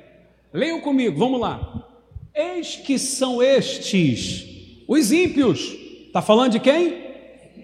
Leiam 0.53 0.81
comigo, 0.81 1.19
vamos 1.19 1.41
lá. 1.41 1.87
Eis 2.35 2.77
que 2.77 2.99
são 2.99 3.43
estes 3.43 4.47
os 4.87 5.13
ímpios. 5.13 5.77
Está 6.07 6.23
falando 6.23 6.53
de 6.53 6.61
quem? 6.61 7.07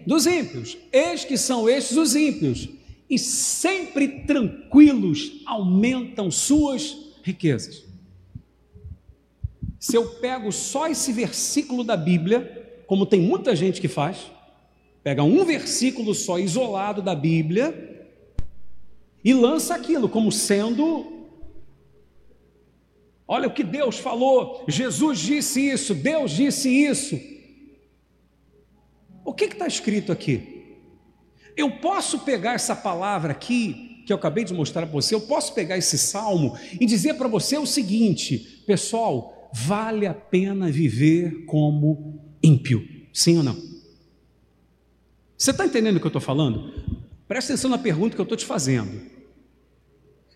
Dos 0.06 0.26
ímpios. 0.26 0.76
Eis 0.92 1.24
que 1.24 1.36
são 1.36 1.68
estes 1.68 1.96
os 1.96 2.14
ímpios. 2.14 2.68
E 3.08 3.18
sempre 3.18 4.24
tranquilos 4.26 5.42
aumentam 5.44 6.30
suas 6.30 6.96
riquezas. 7.22 7.84
Se 9.78 9.96
eu 9.96 10.06
pego 10.14 10.52
só 10.52 10.86
esse 10.88 11.12
versículo 11.12 11.82
da 11.82 11.96
Bíblia, 11.96 12.82
como 12.86 13.04
tem 13.04 13.20
muita 13.20 13.54
gente 13.56 13.80
que 13.80 13.88
faz, 13.88 14.30
pega 15.02 15.22
um 15.22 15.44
versículo 15.44 16.14
só 16.14 16.38
isolado 16.38 17.02
da 17.02 17.14
Bíblia 17.14 18.08
e 19.24 19.32
lança 19.32 19.74
aquilo 19.74 20.08
como 20.08 20.30
sendo 20.30 21.12
Olha 23.26 23.48
o 23.48 23.54
que 23.54 23.64
Deus 23.64 23.96
falou, 23.98 24.62
Jesus 24.68 25.18
disse 25.18 25.70
isso, 25.70 25.94
Deus 25.94 26.32
disse 26.32 26.68
isso. 26.68 27.18
O 29.24 29.32
que 29.32 29.44
está 29.44 29.66
escrito 29.66 30.12
aqui? 30.12 30.76
Eu 31.56 31.78
posso 31.78 32.18
pegar 32.18 32.52
essa 32.52 32.76
palavra 32.76 33.32
aqui, 33.32 34.02
que 34.06 34.12
eu 34.12 34.18
acabei 34.18 34.44
de 34.44 34.52
mostrar 34.52 34.82
para 34.82 34.92
você, 34.92 35.14
eu 35.14 35.20
posso 35.22 35.54
pegar 35.54 35.78
esse 35.78 35.96
salmo 35.96 36.58
e 36.78 36.84
dizer 36.84 37.14
para 37.14 37.26
você 37.26 37.56
o 37.56 37.64
seguinte: 37.64 38.62
pessoal, 38.66 39.50
vale 39.54 40.06
a 40.06 40.12
pena 40.12 40.70
viver 40.70 41.46
como 41.46 42.20
ímpio, 42.42 42.86
sim 43.14 43.38
ou 43.38 43.42
não? 43.42 43.71
Você 45.42 45.50
está 45.50 45.66
entendendo 45.66 45.96
o 45.96 45.98
que 45.98 46.06
eu 46.06 46.08
estou 46.08 46.22
falando? 46.22 46.72
Presta 47.26 47.52
atenção 47.52 47.68
na 47.68 47.76
pergunta 47.76 48.14
que 48.14 48.20
eu 48.20 48.22
estou 48.22 48.38
te 48.38 48.46
fazendo. 48.46 49.00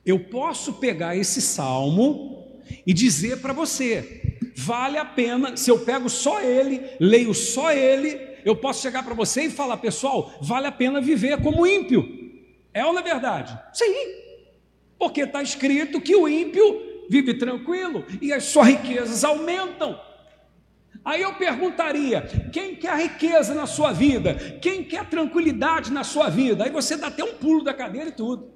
Eu 0.05 0.19
posso 0.19 0.73
pegar 0.81 1.17
esse 1.17 1.41
salmo 1.41 2.61
e 2.85 2.93
dizer 2.93 3.41
para 3.41 3.53
você: 3.53 4.37
vale 4.57 4.99
a 4.99 5.05
pena, 5.05 5.57
se 5.57 5.71
eu 5.71 5.79
pego 5.79 6.11
só 6.11 6.43
ele, 6.43 6.83
leio 6.99 7.33
só 7.35 7.71
ele, 7.71 8.19
eu 8.45 8.57
posso 8.57 8.83
chegar 8.83 9.05
para 9.05 9.15
você 9.15 9.43
e 9.43 9.51
falar, 9.51 9.77
pessoal, 9.77 10.35
vale 10.43 10.67
a 10.67 10.73
pena 10.73 11.01
viver 11.01 11.41
como 11.41 11.65
ímpio. 11.65 12.05
É 12.75 12.85
ou 12.85 12.93
não 12.93 12.99
é 12.99 13.05
verdade? 13.05 13.57
Sim, 13.73 13.95
porque 14.99 15.21
está 15.21 15.41
escrito 15.41 16.01
que 16.01 16.17
o 16.17 16.27
ímpio 16.27 17.07
vive 17.09 17.35
tranquilo 17.35 18.05
e 18.21 18.33
as 18.33 18.43
suas 18.43 18.67
riquezas 18.67 19.23
aumentam. 19.23 20.01
Aí 21.07 21.23
eu 21.23 21.33
perguntaria: 21.35 22.23
quem 22.53 22.75
quer 22.75 22.99
riqueza 22.99 23.55
na 23.55 23.67
sua 23.67 23.93
vida? 23.93 24.35
Quem 24.61 24.83
quer 24.83 25.09
tranquilidade 25.09 25.93
na 25.93 26.03
sua 26.03 26.29
vida? 26.29 26.65
Aí 26.65 26.71
você 26.71 26.97
dá 26.97 27.07
até 27.07 27.23
um 27.23 27.35
pulo 27.35 27.63
da 27.63 27.73
cadeira 27.73 28.09
e 28.09 28.13
tudo, 28.13 28.51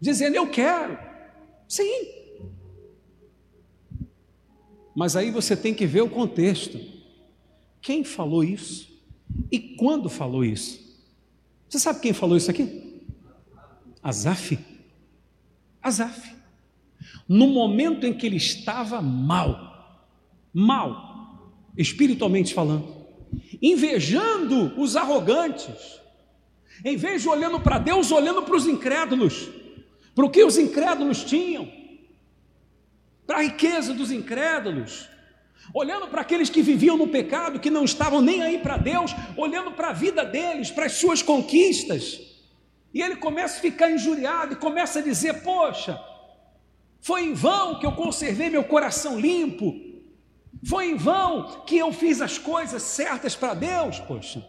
dizendo: 0.00 0.34
Eu 0.34 0.50
quero. 0.50 0.98
Sim, 1.68 2.18
mas 4.98 5.14
aí 5.14 5.30
você 5.30 5.56
tem 5.56 5.72
que 5.72 5.86
ver 5.86 6.00
o 6.00 6.10
contexto. 6.10 6.76
Quem 7.80 8.02
falou 8.02 8.42
isso? 8.42 8.88
E 9.48 9.60
quando 9.76 10.08
falou 10.08 10.44
isso? 10.44 10.80
Você 11.68 11.78
sabe 11.78 12.00
quem 12.00 12.12
falou 12.12 12.36
isso 12.36 12.50
aqui? 12.50 13.06
Azaf. 14.02 14.58
Azaf. 15.80 16.34
No 17.28 17.46
momento 17.46 18.04
em 18.04 18.12
que 18.12 18.26
ele 18.26 18.38
estava 18.38 19.00
mal, 19.00 20.08
mal, 20.52 21.07
espiritualmente 21.78 22.52
falando, 22.52 23.06
invejando 23.62 24.74
os 24.76 24.96
arrogantes, 24.96 26.00
em 26.84 26.96
vez 26.96 27.22
de 27.22 27.28
olhando 27.28 27.60
para 27.60 27.78
Deus, 27.78 28.10
olhando 28.10 28.42
para 28.42 28.56
os 28.56 28.66
incrédulos, 28.66 29.48
para 30.14 30.24
o 30.24 30.30
que 30.30 30.42
os 30.42 30.58
incrédulos 30.58 31.22
tinham, 31.22 31.70
para 33.24 33.38
a 33.38 33.42
riqueza 33.42 33.94
dos 33.94 34.10
incrédulos, 34.10 35.08
olhando 35.72 36.08
para 36.08 36.22
aqueles 36.22 36.50
que 36.50 36.62
viviam 36.62 36.96
no 36.96 37.06
pecado, 37.06 37.60
que 37.60 37.70
não 37.70 37.84
estavam 37.84 38.20
nem 38.20 38.42
aí 38.42 38.58
para 38.58 38.76
Deus, 38.76 39.14
olhando 39.36 39.70
para 39.72 39.90
a 39.90 39.92
vida 39.92 40.24
deles, 40.24 40.70
para 40.70 40.86
as 40.86 40.92
suas 40.92 41.22
conquistas. 41.22 42.20
E 42.92 43.02
ele 43.02 43.16
começa 43.16 43.58
a 43.58 43.60
ficar 43.60 43.90
injuriado 43.90 44.54
e 44.54 44.56
começa 44.56 44.98
a 44.98 45.02
dizer: 45.02 45.42
Poxa, 45.42 46.00
foi 47.00 47.24
em 47.24 47.34
vão 47.34 47.78
que 47.78 47.86
eu 47.86 47.92
conservei 47.92 48.48
meu 48.48 48.64
coração 48.64 49.20
limpo, 49.20 49.87
foi 50.64 50.90
em 50.90 50.96
vão 50.96 51.64
que 51.64 51.78
eu 51.78 51.92
fiz 51.92 52.20
as 52.20 52.38
coisas 52.38 52.82
certas 52.82 53.36
para 53.36 53.54
Deus, 53.54 54.00
poxa. 54.00 54.44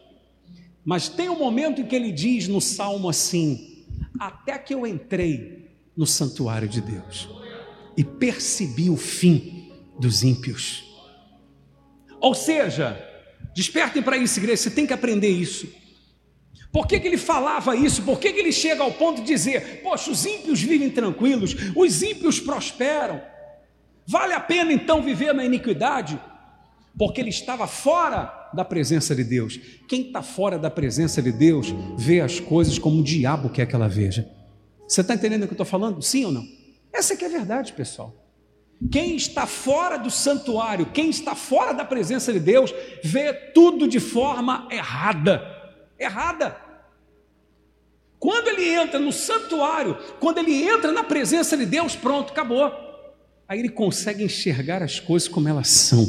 Mas 0.83 1.07
tem 1.07 1.29
um 1.29 1.37
momento 1.37 1.81
em 1.81 1.85
que 1.85 1.95
ele 1.95 2.11
diz 2.11 2.47
no 2.47 2.59
salmo 2.59 3.09
assim: 3.09 3.85
Até 4.19 4.57
que 4.57 4.73
eu 4.73 4.87
entrei 4.87 5.69
no 5.95 6.07
santuário 6.07 6.67
de 6.67 6.81
Deus 6.81 7.27
e 7.95 8.03
percebi 8.03 8.89
o 8.89 8.97
fim 8.97 9.71
dos 9.99 10.23
ímpios. 10.23 10.85
Ou 12.19 12.33
seja, 12.33 12.97
despertem 13.53 14.01
para 14.01 14.17
isso, 14.17 14.39
igreja, 14.39 14.63
você 14.63 14.71
tem 14.71 14.87
que 14.87 14.93
aprender 14.93 15.29
isso. 15.29 15.67
Por 16.71 16.87
que, 16.87 16.99
que 16.99 17.07
ele 17.07 17.17
falava 17.17 17.75
isso? 17.75 18.03
Por 18.03 18.19
que, 18.19 18.31
que 18.31 18.39
ele 18.39 18.51
chega 18.51 18.83
ao 18.83 18.91
ponto 18.91 19.21
de 19.21 19.27
dizer: 19.27 19.81
Poxa, 19.81 20.11
os 20.11 20.25
ímpios 20.25 20.61
vivem 20.61 20.89
tranquilos, 20.89 21.55
os 21.75 22.01
ímpios 22.01 22.39
prosperam. 22.39 23.21
Vale 24.09 24.33
a 24.33 24.39
pena 24.39 24.73
então 24.73 25.03
viver 25.03 25.35
na 25.35 25.45
iniquidade? 25.45 26.19
Porque 26.97 27.21
ele 27.21 27.29
estava 27.29 27.67
fora 27.67 28.49
da 28.51 28.65
presença 28.65 29.15
de 29.15 29.23
Deus. 29.23 29.59
Quem 29.87 30.07
está 30.07 30.23
fora 30.23 30.57
da 30.57 30.71
presença 30.71 31.21
de 31.21 31.31
Deus 31.31 31.67
vê 31.95 32.19
as 32.19 32.39
coisas 32.39 32.79
como 32.79 33.01
o 33.01 33.03
diabo 33.03 33.51
quer 33.51 33.67
que 33.67 33.75
ela 33.75 33.87
veja. 33.87 34.27
Você 34.87 35.01
está 35.01 35.13
entendendo 35.13 35.43
o 35.43 35.45
que 35.45 35.51
eu 35.51 35.53
estou 35.53 35.65
falando? 35.65 36.01
Sim 36.01 36.25
ou 36.25 36.31
não? 36.31 36.43
Essa 36.91 37.15
que 37.15 37.23
é 37.23 37.27
a 37.27 37.31
verdade, 37.31 37.71
pessoal. 37.73 38.15
Quem 38.91 39.15
está 39.15 39.45
fora 39.45 39.97
do 39.97 40.09
santuário, 40.09 40.87
quem 40.87 41.11
está 41.11 41.35
fora 41.35 41.71
da 41.71 41.85
presença 41.85 42.33
de 42.33 42.39
Deus, 42.39 42.73
vê 43.03 43.31
tudo 43.31 43.87
de 43.87 43.99
forma 43.99 44.67
errada. 44.71 45.39
Errada. 45.99 46.57
Quando 48.17 48.47
ele 48.47 48.69
entra 48.69 48.97
no 48.97 49.11
santuário, 49.11 49.95
quando 50.19 50.39
ele 50.39 50.67
entra 50.67 50.91
na 50.91 51.03
presença 51.03 51.55
de 51.55 51.67
Deus, 51.67 51.95
pronto, 51.95 52.31
acabou. 52.31 52.88
Aí 53.49 53.57
ele 53.57 53.69
consegue 53.69 54.23
enxergar 54.23 54.83
as 54.83 54.99
coisas 54.99 55.27
como 55.27 55.47
elas 55.47 55.69
são. 55.69 56.05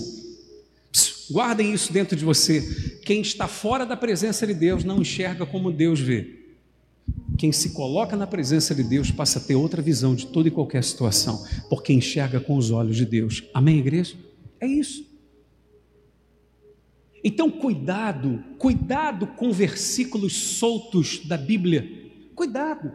guardem 1.31 1.73
isso 1.73 1.91
dentro 1.91 2.15
de 2.15 2.23
você. 2.23 3.01
Quem 3.03 3.23
está 3.23 3.49
fora 3.49 3.87
da 3.87 3.97
presença 3.97 4.47
de 4.47 4.53
Deus 4.53 4.85
não 4.85 5.01
enxerga 5.01 5.47
como 5.47 5.73
Deus 5.73 5.99
vê. 5.99 6.39
Quem 7.39 7.51
se 7.51 7.71
coloca 7.71 8.15
na 8.15 8.27
presença 8.27 8.75
de 8.75 8.83
Deus 8.83 9.11
passa 9.11 9.39
a 9.39 9.43
ter 9.43 9.55
outra 9.55 9.81
visão 9.81 10.15
de 10.15 10.27
toda 10.27 10.49
e 10.49 10.51
qualquer 10.51 10.85
situação, 10.85 11.43
porque 11.71 11.95
enxerga 11.95 12.41
com 12.41 12.59
os 12.59 12.71
olhos 12.71 12.97
de 12.99 13.07
Deus. 13.07 13.43
Amém, 13.55 13.79
igreja? 13.79 14.17
É 14.61 14.67
isso. 14.67 15.09
Então, 17.25 17.51
cuidado, 17.51 18.45
cuidado 18.59 19.27
com 19.27 19.51
versículos 19.51 20.35
soltos 20.35 21.25
da 21.25 21.39
Bíblia. 21.39 21.89
Cuidado 22.35 22.93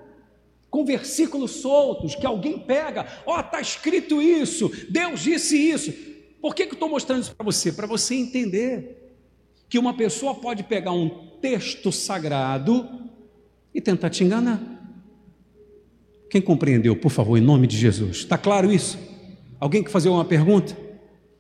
com 0.75 0.83
versículos 0.83 1.51
soltos 1.51 2.15
que 2.15 2.25
alguém 2.25 2.59
pega, 2.59 3.07
ó, 3.25 3.38
oh, 3.38 3.39
está 3.39 3.61
escrito 3.61 4.21
isso, 4.21 4.69
Deus 4.89 5.21
disse 5.21 5.55
isso. 5.57 5.93
Por 6.41 6.53
que, 6.53 6.65
que 6.65 6.71
eu 6.71 6.75
estou 6.75 6.89
mostrando 6.89 7.21
isso 7.21 7.33
para 7.33 7.45
você? 7.45 7.71
Para 7.71 7.88
você 7.88 8.13
entender 8.13 9.15
que 9.69 9.79
uma 9.79 9.93
pessoa 9.93 10.35
pode 10.35 10.63
pegar 10.63 10.91
um 10.91 11.07
texto 11.39 11.93
sagrado 11.93 12.89
e 13.73 13.79
tentar 13.79 14.09
te 14.09 14.25
enganar. 14.25 14.61
Quem 16.29 16.41
compreendeu, 16.41 16.93
por 16.97 17.09
favor, 17.09 17.38
em 17.38 17.41
nome 17.41 17.67
de 17.67 17.77
Jesus? 17.77 18.17
Está 18.17 18.38
claro 18.38 18.69
isso? 18.69 18.99
Alguém 19.57 19.81
quer 19.81 19.91
fazer 19.91 20.09
uma 20.09 20.25
pergunta? 20.25 20.75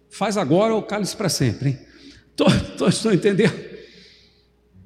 Faz 0.09 0.37
agora 0.37 0.73
ou 0.73 0.81
cale-se 0.81 1.17
para 1.17 1.27
sempre? 1.27 1.77
Estou 2.29 3.11
entendendo? 3.13 3.53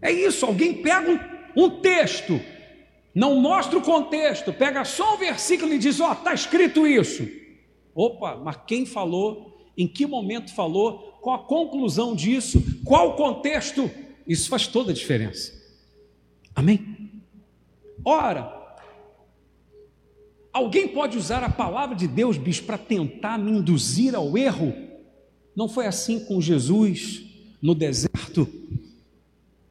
É 0.02 0.12
isso, 0.12 0.44
alguém 0.44 0.82
pega 0.82 1.08
um, 1.56 1.66
um, 1.66 1.70
texto, 1.82 2.42
não 3.14 3.40
mostra 3.40 3.78
o 3.78 3.82
contexto, 3.82 4.54
pega 4.54 4.86
só 4.86 5.16
um 5.16 5.18
versículo 5.18 5.74
e 5.74 5.80
diz: 5.80 6.00
Ó, 6.00 6.10
oh, 6.10 6.14
está 6.14 6.34
escrito 6.34 6.88
isso. 6.88 7.28
Opa, 7.94 8.38
mas 8.38 8.58
quem 8.68 8.86
falou? 8.86 9.58
Em 9.78 9.88
que 9.88 10.06
momento 10.06 10.54
falou? 10.54 11.18
Qual 11.22 11.36
a 11.36 11.44
conclusão 11.44 12.16
disso? 12.16 12.62
Qual 12.86 13.10
o 13.10 13.14
contexto? 13.14 13.90
Isso 14.28 14.50
faz 14.50 14.68
toda 14.68 14.92
a 14.92 14.94
diferença. 14.94 15.54
Amém? 16.56 17.24
Ora, 18.06 18.78
alguém 20.54 20.88
pode 20.88 21.18
usar 21.18 21.44
a 21.44 21.50
palavra 21.50 21.96
de 21.96 22.08
Deus, 22.08 22.38
bicho, 22.38 22.64
para 22.64 22.78
tentar 22.78 23.38
me 23.38 23.52
induzir 23.52 24.16
ao 24.16 24.38
erro? 24.38 24.74
Não 25.56 25.68
foi 25.68 25.88
assim 25.88 26.24
com 26.26 26.40
Jesus 26.40 27.24
no 27.62 27.74
deserto. 27.74 28.48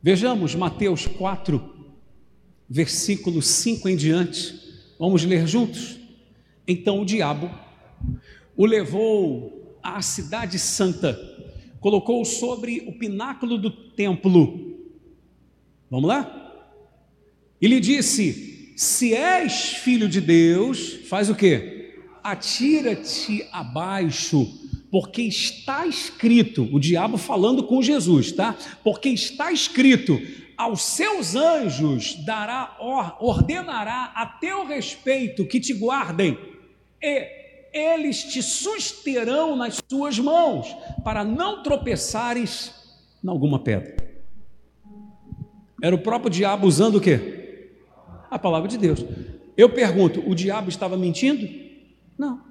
Vejamos 0.03 0.55
Mateus 0.55 1.07
4, 1.07 1.78
versículo 2.69 3.41
5 3.41 3.89
em 3.89 3.97
diante. 3.97 4.55
Vamos 4.99 5.25
ler 5.25 5.47
juntos? 5.47 5.99
Então 6.67 7.01
o 7.01 7.05
diabo 7.05 7.51
o 8.59 8.67
levou 8.67 9.79
à 9.81 10.03
cidade 10.03 10.59
santa, 10.59 11.17
colocou-o 11.79 12.25
sobre 12.25 12.83
o 12.89 12.93
pináculo 12.99 13.57
do 13.57 13.71
templo. 13.71 14.77
Vamos 15.89 16.09
lá? 16.09 16.67
E 17.61 17.69
lhe 17.69 17.79
disse: 17.79 18.73
se 18.77 19.15
és 19.15 19.75
filho 19.75 20.09
de 20.09 20.21
Deus, 20.21 21.01
faz 21.09 21.31
o 21.31 21.37
quê? 21.37 21.95
Atira-te 22.23 23.47
abaixo, 23.53 24.45
porque 24.91 25.23
está 25.23 25.87
escrito, 25.87 26.69
o 26.73 26.81
diabo 26.81 27.17
falando 27.17 27.63
com 27.63 27.81
Jesus, 27.81 28.33
tá? 28.33 28.59
Porque 28.83 29.09
está 29.09 29.53
escrito: 29.53 30.21
aos 30.59 30.83
seus 30.83 31.37
anjos 31.37 32.17
dará, 32.25 32.77
ordenará 33.21 34.13
a 34.15 34.27
teu 34.27 34.67
respeito 34.67 35.47
que 35.47 35.61
te 35.61 35.73
guardem, 35.73 36.37
e 37.01 37.39
eles 37.73 38.25
te 38.25 38.43
susterão 38.43 39.55
nas 39.55 39.81
suas 39.89 40.19
mãos, 40.19 40.67
para 41.05 41.23
não 41.23 41.63
tropeçares 41.63 42.75
em 43.25 43.29
alguma 43.29 43.61
pedra. 43.61 43.97
Era 45.81 45.95
o 45.95 46.03
próprio 46.03 46.29
diabo 46.29 46.67
usando 46.67 46.97
o 46.97 47.01
quê? 47.01 47.71
A 48.29 48.37
palavra 48.37 48.69
de 48.69 48.77
Deus. 48.77 49.05
Eu 49.57 49.71
pergunto, 49.71 50.29
o 50.29 50.35
diabo 50.35 50.69
estava 50.69 50.97
mentindo? 50.97 51.49
Não. 52.19 52.43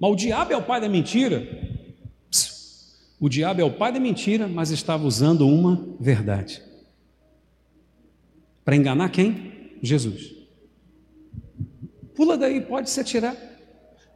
Mas 0.00 0.10
o 0.10 0.16
diabo 0.16 0.54
é 0.54 0.56
o 0.56 0.62
pai 0.62 0.80
da 0.80 0.88
mentira? 0.88 1.69
O 3.20 3.28
diabo 3.28 3.60
é 3.60 3.64
o 3.64 3.70
pai 3.70 3.92
da 3.92 4.00
mentira, 4.00 4.48
mas 4.48 4.70
estava 4.70 5.06
usando 5.06 5.46
uma 5.46 5.86
verdade. 6.00 6.62
Para 8.64 8.74
enganar 8.74 9.10
quem? 9.10 9.78
Jesus. 9.82 10.34
Pula 12.14 12.38
daí, 12.38 12.62
pode 12.62 12.88
se 12.88 12.98
atirar. 12.98 13.36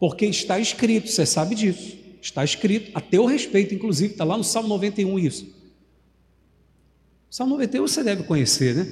Porque 0.01 0.25
está 0.25 0.59
escrito, 0.59 1.09
você 1.09 1.27
sabe 1.27 1.55
disso. 1.55 1.99
Está 2.21 2.43
escrito, 2.43 2.91
a 2.95 3.01
teu 3.01 3.27
respeito, 3.27 3.75
inclusive, 3.75 4.13
está 4.13 4.25
lá 4.25 4.39
no 4.39 4.45
Salmo 4.45 4.69
91 4.69 5.19
isso. 5.19 5.55
Salmo 7.31 7.55
91 7.55 7.87
você 7.87 8.03
deve 8.03 8.23
conhecer, 8.23 8.75
né? 8.75 8.87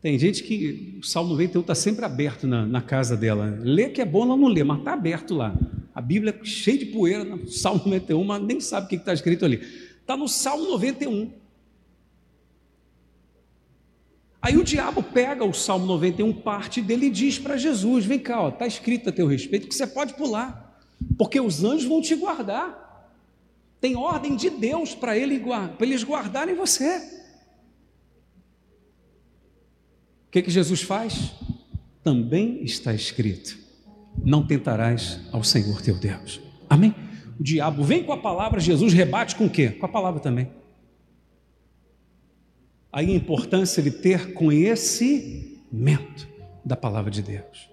Tem 0.00 0.18
gente 0.18 0.44
que 0.44 0.98
o 1.00 1.04
Salmo 1.04 1.30
91 1.30 1.60
está 1.60 1.74
sempre 1.74 2.04
aberto 2.04 2.46
na, 2.46 2.64
na, 2.64 2.80
casa 2.80 3.16
dela. 3.16 3.58
Lê 3.62 3.88
que 3.88 4.00
é 4.00 4.04
bom, 4.04 4.24
ela 4.24 4.36
não 4.36 4.46
lê, 4.46 4.62
mas 4.62 4.78
está 4.78 4.92
aberto 4.92 5.34
lá. 5.34 5.58
A 5.94 6.00
Bíblia 6.00 6.38
é 6.40 6.44
cheia 6.44 6.78
de 6.78 6.86
poeira 6.86 7.24
no 7.24 7.48
Salmo 7.48 7.82
91, 7.84 8.24
mas 8.24 8.42
nem 8.42 8.60
sabe 8.60 8.86
o 8.86 8.88
que 8.88 8.96
está 8.96 9.12
escrito 9.12 9.44
ali. 9.44 9.56
Está 10.00 10.16
no 10.16 10.28
Salmo 10.28 10.68
91. 10.70 11.32
Aí 14.42 14.56
o 14.56 14.64
diabo 14.64 15.02
pega 15.02 15.44
o 15.44 15.52
Salmo 15.52 15.84
91, 15.86 16.32
parte 16.32 16.80
dele 16.80 17.06
e 17.06 17.10
diz 17.10 17.38
para 17.38 17.56
Jesus: 17.56 18.04
Vem 18.04 18.18
cá, 18.18 18.48
está 18.48 18.66
escrito 18.66 19.08
a 19.08 19.12
teu 19.12 19.26
respeito 19.26 19.68
que 19.68 19.74
você 19.74 19.86
pode 19.86 20.14
pular, 20.14 20.80
porque 21.18 21.38
os 21.40 21.62
anjos 21.62 21.84
vão 21.84 22.00
te 22.00 22.14
guardar. 22.14 22.88
Tem 23.80 23.96
ordem 23.96 24.36
de 24.36 24.48
Deus 24.48 24.94
para 24.94 25.16
ele, 25.16 25.42
eles 25.80 26.04
guardarem 26.04 26.54
você. 26.54 26.98
O 30.26 30.30
que, 30.30 30.42
que 30.42 30.50
Jesus 30.50 30.82
faz? 30.82 31.32
Também 32.02 32.62
está 32.64 32.94
escrito: 32.94 33.58
não 34.24 34.46
tentarás 34.46 35.20
ao 35.32 35.42
Senhor 35.42 35.80
teu 35.80 35.96
Deus. 35.96 36.40
Amém? 36.68 36.94
O 37.38 37.42
diabo 37.42 37.82
vem 37.82 38.04
com 38.04 38.12
a 38.12 38.18
palavra, 38.18 38.60
Jesus 38.60 38.92
rebate 38.92 39.34
com 39.34 39.46
o 39.46 39.50
quê? 39.50 39.70
Com 39.70 39.86
a 39.86 39.88
palavra 39.88 40.20
também. 40.20 40.48
Aí 42.92 43.10
a 43.10 43.14
importância 43.14 43.82
de 43.82 43.90
ter 43.90 44.34
conhecimento 44.34 46.28
da 46.64 46.76
palavra 46.76 47.10
de 47.10 47.22
Deus. 47.22 47.70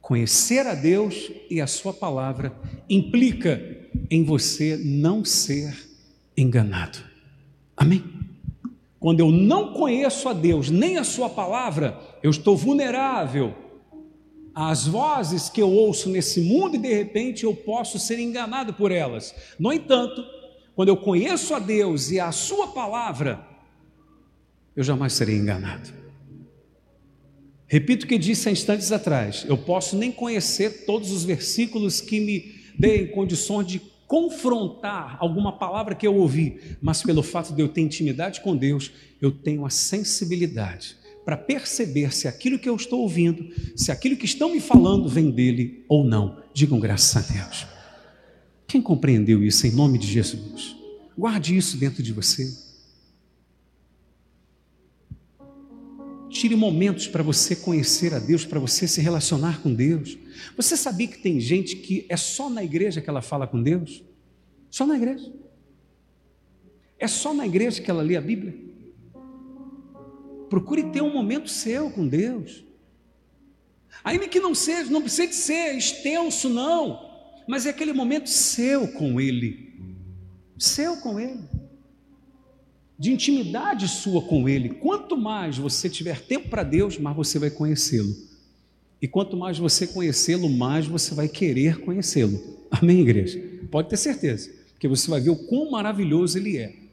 Conhecer 0.00 0.66
a 0.66 0.74
Deus 0.74 1.30
e 1.50 1.60
a 1.60 1.66
sua 1.66 1.92
palavra 1.92 2.52
implica 2.88 3.60
em 4.10 4.24
você 4.24 4.76
não 4.76 5.24
ser 5.24 5.76
enganado. 6.36 6.98
Amém? 7.76 8.02
Quando 8.98 9.20
eu 9.20 9.30
não 9.30 9.72
conheço 9.72 10.28
a 10.28 10.32
Deus 10.32 10.70
nem 10.70 10.98
a 10.98 11.04
sua 11.04 11.30
palavra, 11.30 11.98
eu 12.22 12.30
estou 12.30 12.56
vulnerável 12.56 13.54
as 14.60 14.88
vozes 14.88 15.48
que 15.48 15.62
eu 15.62 15.70
ouço 15.70 16.10
nesse 16.10 16.40
mundo 16.40 16.74
e 16.74 16.80
de 16.80 16.92
repente 16.92 17.44
eu 17.44 17.54
posso 17.54 17.96
ser 17.96 18.18
enganado 18.18 18.74
por 18.74 18.90
elas. 18.90 19.32
No 19.56 19.72
entanto, 19.72 20.24
quando 20.74 20.88
eu 20.88 20.96
conheço 20.96 21.54
a 21.54 21.60
Deus 21.60 22.10
e 22.10 22.18
a 22.18 22.32
Sua 22.32 22.66
palavra, 22.66 23.46
eu 24.74 24.82
jamais 24.82 25.12
serei 25.12 25.36
enganado. 25.36 25.90
Repito 27.68 28.04
o 28.04 28.08
que 28.08 28.18
disse 28.18 28.48
há 28.48 28.52
instantes 28.52 28.90
atrás: 28.90 29.44
eu 29.46 29.56
posso 29.56 29.96
nem 29.96 30.10
conhecer 30.10 30.84
todos 30.84 31.12
os 31.12 31.22
versículos 31.22 32.00
que 32.00 32.18
me 32.18 32.52
deem 32.76 33.06
condições 33.06 33.64
de 33.64 33.80
confrontar 34.08 35.18
alguma 35.20 35.52
palavra 35.52 35.94
que 35.94 36.06
eu 36.06 36.16
ouvi, 36.16 36.76
mas 36.82 37.00
pelo 37.00 37.22
fato 37.22 37.54
de 37.54 37.62
eu 37.62 37.68
ter 37.68 37.82
intimidade 37.82 38.40
com 38.40 38.56
Deus, 38.56 38.90
eu 39.22 39.30
tenho 39.30 39.64
a 39.64 39.70
sensibilidade 39.70 40.97
para 41.28 41.36
perceber 41.36 42.10
se 42.10 42.26
aquilo 42.26 42.58
que 42.58 42.66
eu 42.66 42.74
estou 42.74 43.00
ouvindo, 43.02 43.52
se 43.76 43.92
aquilo 43.92 44.16
que 44.16 44.24
estão 44.24 44.50
me 44.50 44.60
falando 44.60 45.10
vem 45.10 45.30
dele 45.30 45.84
ou 45.86 46.02
não. 46.02 46.42
Digam 46.54 46.80
graças 46.80 47.14
a 47.18 47.34
Deus. 47.34 47.66
Quem 48.66 48.80
compreendeu 48.80 49.44
isso 49.44 49.66
em 49.66 49.70
nome 49.70 49.98
de 49.98 50.06
Jesus? 50.06 50.74
Guarde 51.18 51.54
isso 51.54 51.76
dentro 51.76 52.02
de 52.02 52.14
você. 52.14 52.50
Tire 56.30 56.56
momentos 56.56 57.06
para 57.06 57.22
você 57.22 57.54
conhecer 57.54 58.14
a 58.14 58.18
Deus, 58.18 58.46
para 58.46 58.58
você 58.58 58.88
se 58.88 59.02
relacionar 59.02 59.60
com 59.60 59.74
Deus. 59.74 60.16
Você 60.56 60.78
sabia 60.78 61.08
que 61.08 61.18
tem 61.18 61.38
gente 61.38 61.76
que 61.76 62.06
é 62.08 62.16
só 62.16 62.48
na 62.48 62.64
igreja 62.64 63.02
que 63.02 63.10
ela 63.10 63.20
fala 63.20 63.46
com 63.46 63.62
Deus? 63.62 64.02
Só 64.70 64.86
na 64.86 64.96
igreja. 64.96 65.30
É 66.98 67.06
só 67.06 67.34
na 67.34 67.46
igreja 67.46 67.82
que 67.82 67.90
ela 67.90 68.02
lê 68.02 68.16
a 68.16 68.20
Bíblia? 68.22 68.67
Procure 70.48 70.84
ter 70.84 71.02
um 71.02 71.12
momento 71.12 71.48
seu 71.48 71.90
com 71.90 72.06
Deus. 72.06 72.64
Ainda 74.02 74.28
que 74.28 74.40
não 74.40 74.54
seja, 74.54 74.90
não 74.90 75.02
precisa 75.02 75.32
ser 75.32 75.76
extenso, 75.76 76.48
não, 76.48 77.08
mas 77.46 77.66
é 77.66 77.70
aquele 77.70 77.92
momento 77.92 78.28
seu 78.28 78.88
com 78.88 79.20
Ele, 79.20 79.74
seu 80.58 80.96
com 80.98 81.18
Ele, 81.18 81.40
de 82.98 83.12
intimidade 83.12 83.88
sua 83.88 84.22
com 84.22 84.48
Ele. 84.48 84.70
Quanto 84.70 85.16
mais 85.16 85.58
você 85.58 85.88
tiver 85.88 86.20
tempo 86.20 86.48
para 86.48 86.62
Deus, 86.62 86.98
mais 86.98 87.16
você 87.16 87.38
vai 87.38 87.50
conhecê-lo. 87.50 88.14
E 89.00 89.06
quanto 89.06 89.36
mais 89.36 89.58
você 89.58 89.86
conhecê-lo, 89.86 90.48
mais 90.48 90.86
você 90.86 91.14
vai 91.14 91.28
querer 91.28 91.80
conhecê-lo. 91.80 92.38
Amém, 92.70 93.00
igreja? 93.00 93.40
Pode 93.70 93.88
ter 93.88 93.96
certeza, 93.96 94.50
porque 94.72 94.88
você 94.88 95.08
vai 95.08 95.20
ver 95.20 95.30
o 95.30 95.36
quão 95.36 95.70
maravilhoso 95.70 96.38
Ele 96.38 96.56
é. 96.56 96.87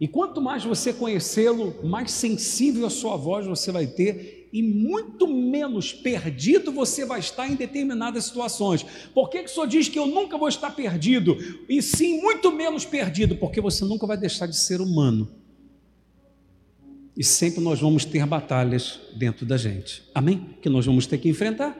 E 0.00 0.08
quanto 0.08 0.40
mais 0.40 0.64
você 0.64 0.92
conhecê-lo, 0.92 1.74
mais 1.84 2.10
sensível 2.10 2.86
a 2.86 2.90
sua 2.90 3.16
voz 3.16 3.46
você 3.46 3.70
vai 3.70 3.86
ter 3.86 4.48
e 4.52 4.62
muito 4.62 5.26
menos 5.26 5.92
perdido 5.92 6.70
você 6.70 7.04
vai 7.04 7.18
estar 7.18 7.48
em 7.48 7.54
determinadas 7.54 8.24
situações. 8.24 8.84
Por 9.12 9.28
que, 9.28 9.42
que 9.42 9.50
o 9.50 9.52
Senhor 9.52 9.66
diz 9.66 9.88
que 9.88 9.98
eu 9.98 10.06
nunca 10.06 10.38
vou 10.38 10.48
estar 10.48 10.70
perdido? 10.70 11.36
E 11.68 11.82
sim, 11.82 12.20
muito 12.20 12.52
menos 12.52 12.84
perdido, 12.84 13.36
porque 13.36 13.60
você 13.60 13.84
nunca 13.84 14.06
vai 14.06 14.16
deixar 14.16 14.46
de 14.46 14.56
ser 14.56 14.80
humano. 14.80 15.28
E 17.16 17.22
sempre 17.24 17.60
nós 17.60 17.80
vamos 17.80 18.04
ter 18.04 18.26
batalhas 18.26 19.00
dentro 19.16 19.46
da 19.46 19.56
gente. 19.56 20.02
Amém? 20.14 20.56
Que 20.60 20.68
nós 20.68 20.86
vamos 20.86 21.06
ter 21.06 21.18
que 21.18 21.28
enfrentar. 21.28 21.76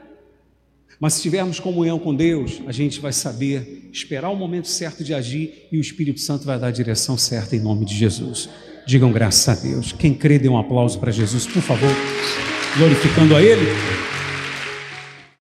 Mas 1.00 1.14
se 1.14 1.22
tivermos 1.22 1.60
comunhão 1.60 1.98
com 1.98 2.14
Deus, 2.14 2.60
a 2.66 2.72
gente 2.72 3.00
vai 3.00 3.12
saber 3.12 3.88
esperar 3.92 4.30
o 4.30 4.36
momento 4.36 4.68
certo 4.68 5.04
de 5.04 5.12
agir 5.12 5.66
e 5.70 5.78
o 5.78 5.80
Espírito 5.80 6.20
Santo 6.20 6.44
vai 6.44 6.58
dar 6.58 6.68
a 6.68 6.72
direção 6.72 7.16
certa 7.18 7.56
em 7.56 7.60
nome 7.60 7.84
de 7.84 7.94
Jesus. 7.94 8.48
Digam 8.86 9.12
graças 9.12 9.48
a 9.48 9.60
Deus. 9.60 9.92
Quem 9.92 10.14
crê, 10.14 10.38
dê 10.38 10.48
um 10.48 10.58
aplauso 10.58 10.98
para 10.98 11.10
Jesus, 11.10 11.46
por 11.46 11.62
favor, 11.62 11.90
glorificando 12.76 13.34
a 13.34 13.42
Ele. 13.42 14.13